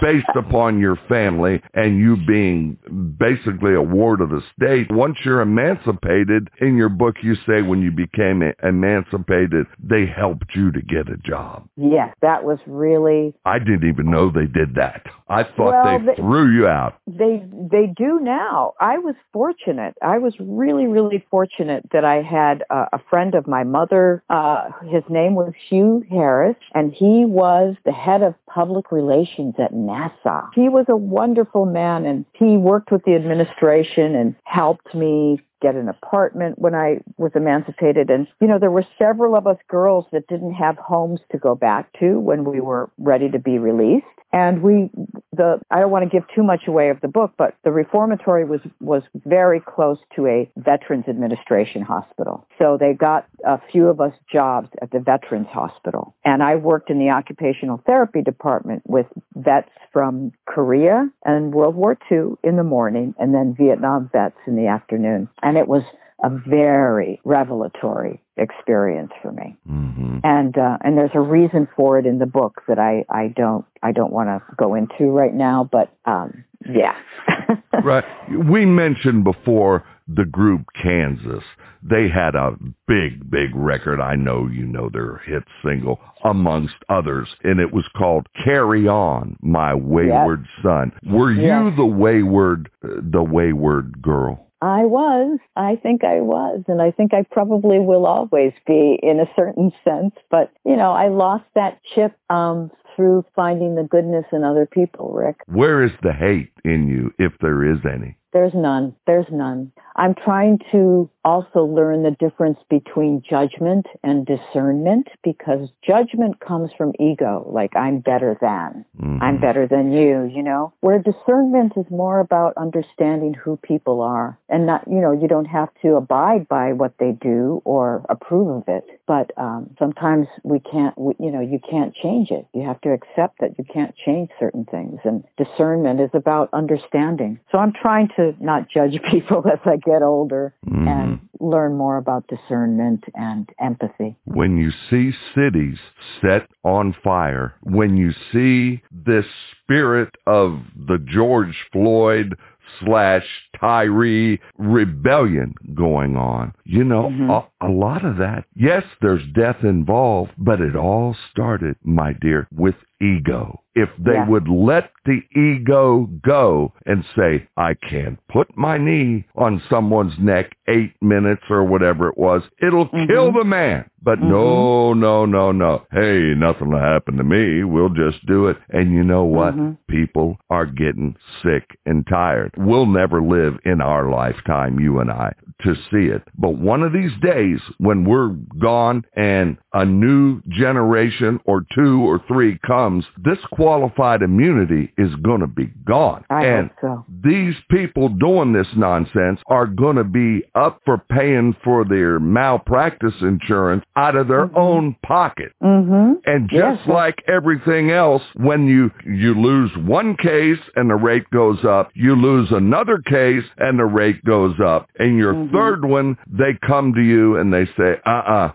[0.00, 2.76] based upon your family and you being
[3.18, 3.82] basically a
[4.20, 4.90] of the state?
[4.90, 10.72] Once you're emancipated, in your book you say when you became emancipated, they helped you
[10.72, 11.68] to get a job.
[11.76, 13.34] Yes, that was really.
[13.44, 15.06] I didn't even know they did that.
[15.28, 16.98] I thought well, they, they threw you out.
[17.06, 18.74] They they do now.
[18.80, 19.94] I was fortunate.
[20.02, 24.22] I was really really fortunate that I had a, a friend of my mother.
[24.30, 29.72] Uh, his name was Hugh Harris, and he was the head of public relations at
[29.72, 30.48] NASA.
[30.54, 35.74] He was a wonderful man, and he worked with the administration and helped me get
[35.74, 38.10] an apartment when I was emancipated.
[38.10, 41.54] And, you know, there were several of us girls that didn't have homes to go
[41.54, 44.06] back to when we were ready to be released.
[44.32, 44.90] And we,
[45.32, 48.44] the, I don't want to give too much away of the book, but the reformatory
[48.44, 52.46] was, was very close to a Veterans Administration hospital.
[52.58, 56.14] So they got a few of us jobs at the Veterans Hospital.
[56.24, 61.96] And I worked in the occupational therapy department with vets from Korea and World War
[62.12, 65.28] II in the morning and then Vietnam vets in the afternoon.
[65.48, 65.82] And it was
[66.22, 69.56] a very revelatory experience for me.
[69.66, 70.18] Mm-hmm.
[70.24, 73.64] And uh, and there's a reason for it in the book that I I don't
[73.82, 76.96] I don't want to go into right now, but um, yeah.
[77.84, 78.04] right.
[78.28, 81.44] We mentioned before the group Kansas.
[81.80, 82.56] They had a
[82.88, 84.00] big, big record.
[84.00, 89.36] I know you know their hit single, amongst others, and it was called "Carry On,
[89.40, 90.44] My Wayward.
[90.62, 94.47] Son." Were you the wayward, the wayward girl?
[94.60, 95.38] I was.
[95.56, 96.62] I think I was.
[96.68, 100.14] And I think I probably will always be in a certain sense.
[100.30, 105.12] But, you know, I lost that chip um, through finding the goodness in other people,
[105.12, 105.36] Rick.
[105.46, 108.16] Where is the hate in you, if there is any?
[108.32, 108.94] There's none.
[109.06, 109.72] There's none.
[109.96, 116.92] I'm trying to also learn the difference between judgment and discernment because judgment comes from
[117.00, 119.22] ego, like I'm better than, mm-hmm.
[119.22, 124.38] I'm better than you, you know, where discernment is more about understanding who people are
[124.48, 128.48] and not, you know, you don't have to abide by what they do or approve
[128.48, 132.46] of it, but um, sometimes we can't, we, you know, you can't change it.
[132.54, 137.40] You have to accept that you can't change certain things and discernment is about understanding.
[137.50, 140.88] So I'm trying to not judge people as I get older mm.
[140.88, 144.16] and learn more about discernment and empathy.
[144.24, 145.78] When you see cities
[146.20, 149.26] set on fire, when you see this
[149.62, 152.36] spirit of the George Floyd
[152.80, 153.24] slash
[153.60, 156.54] Tyree rebellion going on.
[156.64, 157.30] You know, mm-hmm.
[157.30, 162.48] a, a, lot of that, yes, there's death involved, but it all started, my dear,
[162.52, 163.62] with ego.
[163.74, 164.28] If they yeah.
[164.28, 170.56] would let the ego go and say, I can't put my knee on someone's neck
[170.68, 173.06] eight minutes or whatever it was, it'll mm-hmm.
[173.06, 173.88] kill the man.
[174.02, 174.30] But mm-hmm.
[174.30, 175.86] no, no, no, no.
[175.92, 177.62] Hey, nothing will happen to me.
[177.62, 178.56] We'll just do it.
[178.70, 179.54] And you know what?
[179.54, 179.74] Mm-hmm.
[179.88, 182.52] People are getting sick and tired.
[182.56, 185.32] We'll never live in our lifetime, you and I,
[185.62, 186.22] to see it.
[186.36, 188.30] But one of these days when we're
[188.60, 192.87] gone and a new generation or two or three comes,
[193.24, 196.24] this qualified immunity is going to be gone.
[196.30, 197.04] I and so.
[197.22, 203.14] these people doing this nonsense are going to be up for paying for their malpractice
[203.20, 204.58] insurance out of their mm-hmm.
[204.58, 205.52] own pocket.
[205.62, 206.14] Mm-hmm.
[206.24, 206.88] And just yes.
[206.88, 212.14] like everything else, when you, you lose one case and the rate goes up, you
[212.14, 214.88] lose another case and the rate goes up.
[214.98, 215.54] And your mm-hmm.
[215.54, 218.52] third one, they come to you and they say, uh-uh,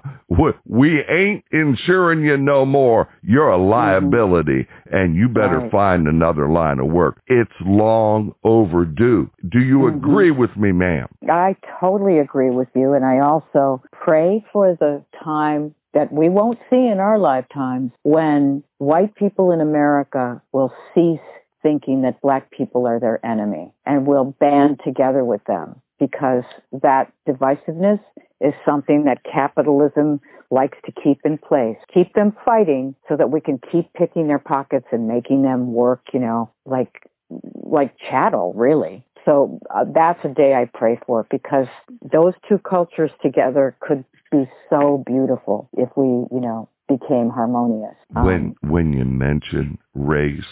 [0.66, 3.10] we ain't insuring you no more.
[3.22, 3.70] You're a mm-hmm.
[4.92, 5.72] And you better right.
[5.72, 7.22] find another line of work.
[7.28, 9.30] It's long overdue.
[9.50, 9.98] Do you mm-hmm.
[9.98, 11.08] agree with me, ma'am?
[11.30, 12.94] I totally agree with you.
[12.94, 18.64] And I also pray for the time that we won't see in our lifetimes when
[18.80, 21.20] white people in America will cease
[21.62, 26.44] thinking that black people are their enemy and will band together with them because
[26.82, 28.00] that divisiveness
[28.41, 30.20] is something that capitalism
[30.52, 31.78] likes to keep in place.
[31.94, 36.02] Keep them fighting so that we can keep picking their pockets and making them work,
[36.14, 37.10] you know, like
[37.64, 39.04] like chattel, really.
[39.26, 41.68] So uh, that's a day I pray for because
[42.12, 47.96] those two cultures together could be so beautiful if we, you know, became harmonious.
[48.16, 50.44] Um, when when you mention race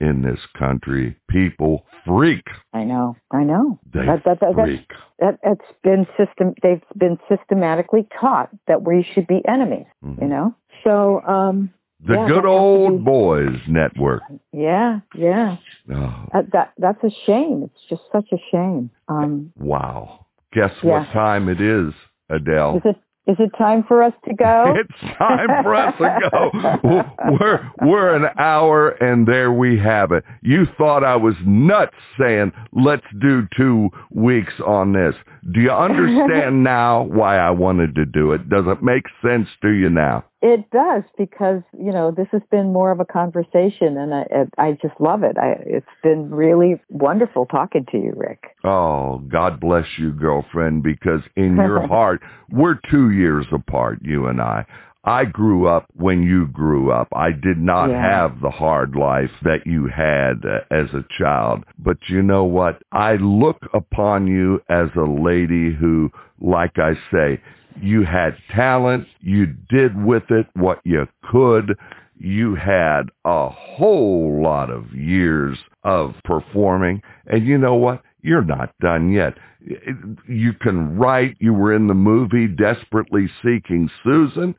[0.00, 1.16] in this country.
[1.28, 2.44] People freak.
[2.72, 3.16] I know.
[3.30, 3.78] I know.
[3.92, 4.90] They that, that, that, freak.
[5.18, 6.54] that, that's been system.
[6.62, 9.86] They've been systematically taught that we should be enemies.
[10.04, 10.20] Mhm.
[10.22, 10.54] You know.
[10.84, 11.70] So, um,
[12.06, 14.22] The yeah, good has old be- boys network.
[14.52, 15.56] yeah, yeah.
[15.90, 17.62] Oh, That, that that's a shame.
[17.64, 18.90] It's just such a shame.
[19.08, 20.26] Um, wow.
[20.52, 21.92] Guess what time it is,
[22.30, 22.76] Adele?
[22.76, 22.96] is it
[23.26, 24.74] is it time for us to go?
[24.86, 27.04] It's time for us to go.
[27.40, 30.24] We're we're an hour and there we have it.
[30.42, 35.14] You thought I was nuts saying let's do two weeks on this.
[35.52, 38.48] Do you understand now why I wanted to do it?
[38.48, 40.24] Does it make sense to you now?
[40.42, 44.24] It does because you know this has been more of a conversation, and I
[44.58, 45.36] I just love it.
[45.38, 48.44] I, it's been really wonderful talking to you, Rick.
[48.62, 54.40] Oh, God bless you, girlfriend, because in your heart, we're two years apart, you and
[54.40, 54.66] I.
[55.06, 57.06] I grew up when you grew up.
[57.14, 58.00] I did not Yeah.
[58.02, 61.64] have the hard life that you had uh, as a child.
[61.78, 62.82] But you know what?
[62.90, 67.40] I look upon you as a lady who, like I say,
[67.80, 69.06] you had talent.
[69.20, 71.78] You did with it what you could.
[72.18, 77.00] You had a whole lot of years of performing.
[77.26, 78.02] And you know what?
[78.22, 79.34] You're not done yet.
[80.26, 81.36] You can write.
[81.38, 84.56] You were in the movie Desperately Seeking Susan.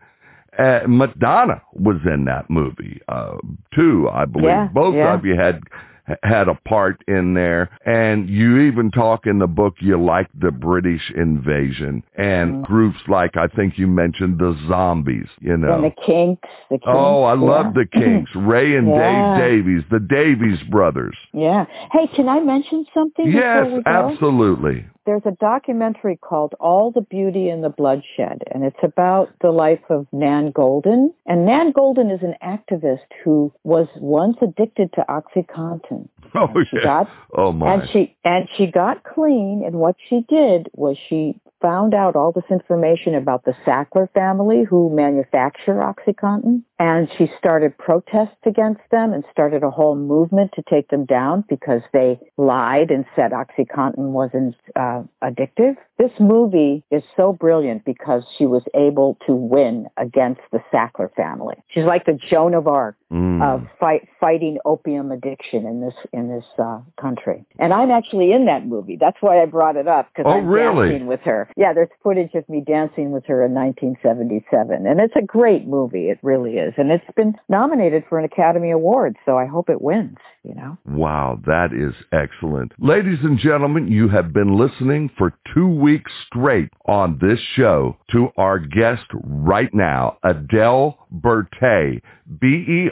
[0.57, 3.37] Uh, Madonna was in that movie uh,
[3.75, 4.47] too, I believe.
[4.47, 5.13] Yeah, Both yeah.
[5.13, 5.61] of you had
[6.23, 10.51] had a part in there, and you even talk in the book you like the
[10.51, 12.61] British invasion and Mm-hmm.
[12.63, 15.27] groups like I think you mentioned the zombies.
[15.41, 16.85] You know, And the Kinks, the Kinks.
[16.87, 17.39] oh, I yeah.
[17.41, 19.37] love the Kinks, Ray and Yeah.
[19.37, 21.15] Dave Davies, the Davies brothers.
[21.33, 21.65] Yeah.
[21.91, 23.29] Hey, can I mention something?
[23.31, 23.91] Yes, before we go?
[23.91, 24.85] absolutely.
[25.05, 29.79] There's a documentary called All the Beauty and the Bloodshed, and it's about the life
[29.89, 31.13] of Nan Goldin.
[31.25, 35.96] And Nan Goldin is an activist who was once addicted to OxyContin.
[36.35, 36.83] Oh yeah.
[36.83, 37.73] got Oh my.
[37.73, 42.31] And she and she got clean and what she did was she found out all
[42.31, 49.13] this information about the Sackler family who manufacture OxyContin and she started protests against them
[49.13, 54.11] and started a whole movement to take them down because they lied and said OxyContin
[54.11, 55.75] wasn't uh, addictive.
[55.97, 61.55] This movie is so brilliant because she was able to win against the Sackler family.
[61.69, 63.41] She's like the Joan of Arc Mm.
[63.41, 67.45] of fight, fighting opium addiction in this in this uh, country.
[67.57, 68.97] And I'm actually in that movie.
[68.99, 70.89] That's why I brought it up because Oh, I'm really?
[70.89, 71.46] dancing with her.
[71.55, 76.09] Yeah, there's footage of me dancing with her in 1977, and it's a great movie.
[76.09, 79.15] It really is, and it's been nominated for an Academy Award.
[79.25, 80.17] So I hope it wins.
[80.43, 80.77] You know.
[80.85, 82.73] Wow, that is excellent.
[82.79, 88.29] Ladies and gentlemen, you have been listening for two weeks straight on this show to
[88.37, 92.01] our guest right now, Adele Bertei,
[92.39, 92.89] B-E-R-T-E-I.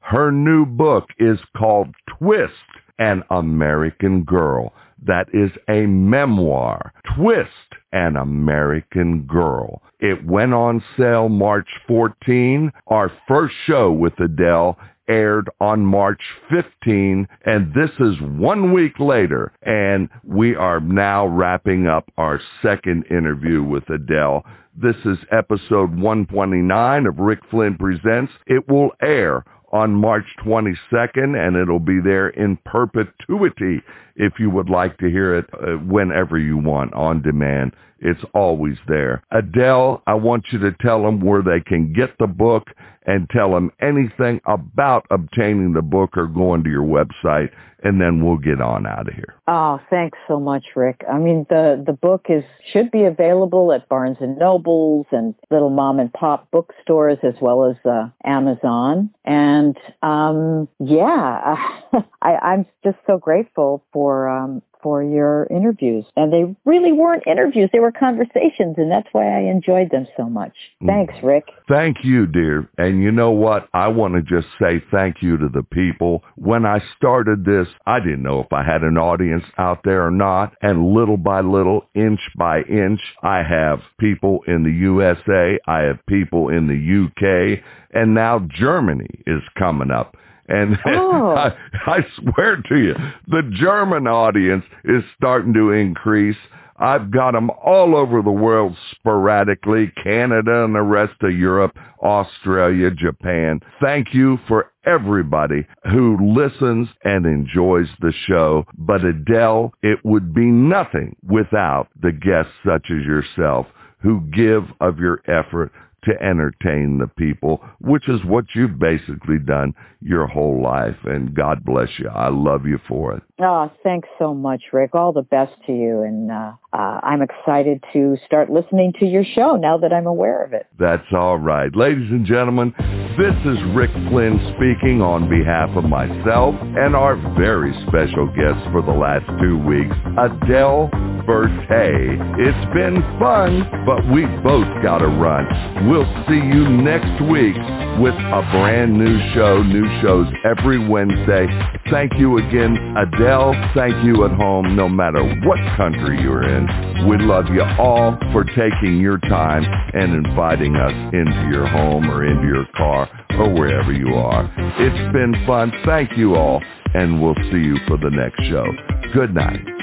[0.00, 2.52] Her new book is called Twist,
[2.98, 4.72] an American Girl.
[5.06, 6.92] That is a memoir.
[7.16, 7.50] Twist,
[7.92, 9.82] an American Girl.
[10.00, 12.72] It went on sale March 14.
[12.88, 14.78] Our first show with Adele
[15.08, 16.20] aired on March
[16.50, 23.04] 15, and this is one week later, and we are now wrapping up our second
[23.10, 24.44] interview with Adele.
[24.80, 28.32] This is episode 129 of Rick Flynn Presents.
[28.46, 33.82] It will air on March 22nd, and it'll be there in perpetuity
[34.16, 37.74] if you would like to hear it uh, whenever you want on demand.
[38.00, 39.22] It's always there.
[39.32, 42.68] Adele, I want you to tell them where they can get the book
[43.08, 47.50] and tell them anything about obtaining the book or going to your website,
[47.82, 49.34] and then we'll get on out of here.
[49.48, 51.04] Oh, thanks so much, Rick.
[51.10, 55.70] I mean, the the book is should be available at Barnes and Nobles and little
[55.70, 59.08] mom and pop bookstores as well as uh, Amazon.
[59.24, 61.56] And um, yeah,
[62.20, 66.04] I, I'm just so grateful for um, for your interviews.
[66.16, 70.24] And they really weren't interviews; they were conversations, and that's why I enjoyed them so
[70.28, 70.52] much.
[70.82, 70.86] Mm.
[70.86, 71.44] Thanks, Rick.
[71.68, 72.68] Thank you, dear.
[72.78, 73.68] And you know what?
[73.74, 76.22] I want to just say thank you to the people.
[76.36, 80.10] When I started this, I didn't know if I had an audience out there or
[80.10, 80.54] not.
[80.62, 85.58] And little by little, inch by inch, I have people in the USA.
[85.66, 87.62] I have people in the UK.
[87.92, 90.16] And now Germany is coming up.
[90.48, 91.34] And Oh.
[91.36, 91.54] I,
[91.86, 92.94] I swear to you,
[93.28, 96.36] the German audience is starting to increase.
[96.80, 102.90] I've got them all over the world sporadically, Canada and the rest of Europe, Australia,
[102.92, 103.60] Japan.
[103.82, 108.64] Thank you for everybody who listens and enjoys the show.
[108.76, 113.66] But Adele, it would be nothing without the guests such as yourself
[114.00, 115.72] who give of your effort
[116.04, 120.96] to entertain the people, which is what you've basically done your whole life.
[121.04, 122.08] And God bless you.
[122.08, 123.22] I love you for it.
[123.40, 124.94] Oh, thanks so much, Rick.
[124.94, 126.02] All the best to you.
[126.02, 130.44] And uh, uh, I'm excited to start listening to your show now that I'm aware
[130.44, 130.66] of it.
[130.78, 131.74] That's all right.
[131.74, 132.72] Ladies and gentlemen,
[133.18, 138.82] this is Rick Flynn speaking on behalf of myself and our very special guest for
[138.82, 140.90] the last two weeks, Adele
[141.28, 142.16] Bertei.
[142.38, 145.44] It's been fun, but we both got to run.
[145.88, 147.56] We'll see you next week
[147.98, 151.46] with a brand new show, new shows every Wednesday.
[151.90, 153.54] Thank you again, Adele.
[153.74, 157.08] Thank you at home, no matter what country you're in.
[157.08, 159.64] We love you all for taking your time
[159.94, 163.08] and inviting us into your home or into your car
[163.38, 164.44] or wherever you are.
[164.78, 165.72] It's been fun.
[165.86, 166.62] Thank you all,
[166.92, 168.66] and we'll see you for the next show.
[169.14, 169.77] Good night.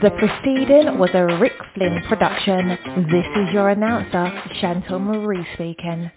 [0.00, 2.68] The proceeding was a Rick Flynn production.
[3.10, 6.10] This is your announcer, Chantal Marie speaking.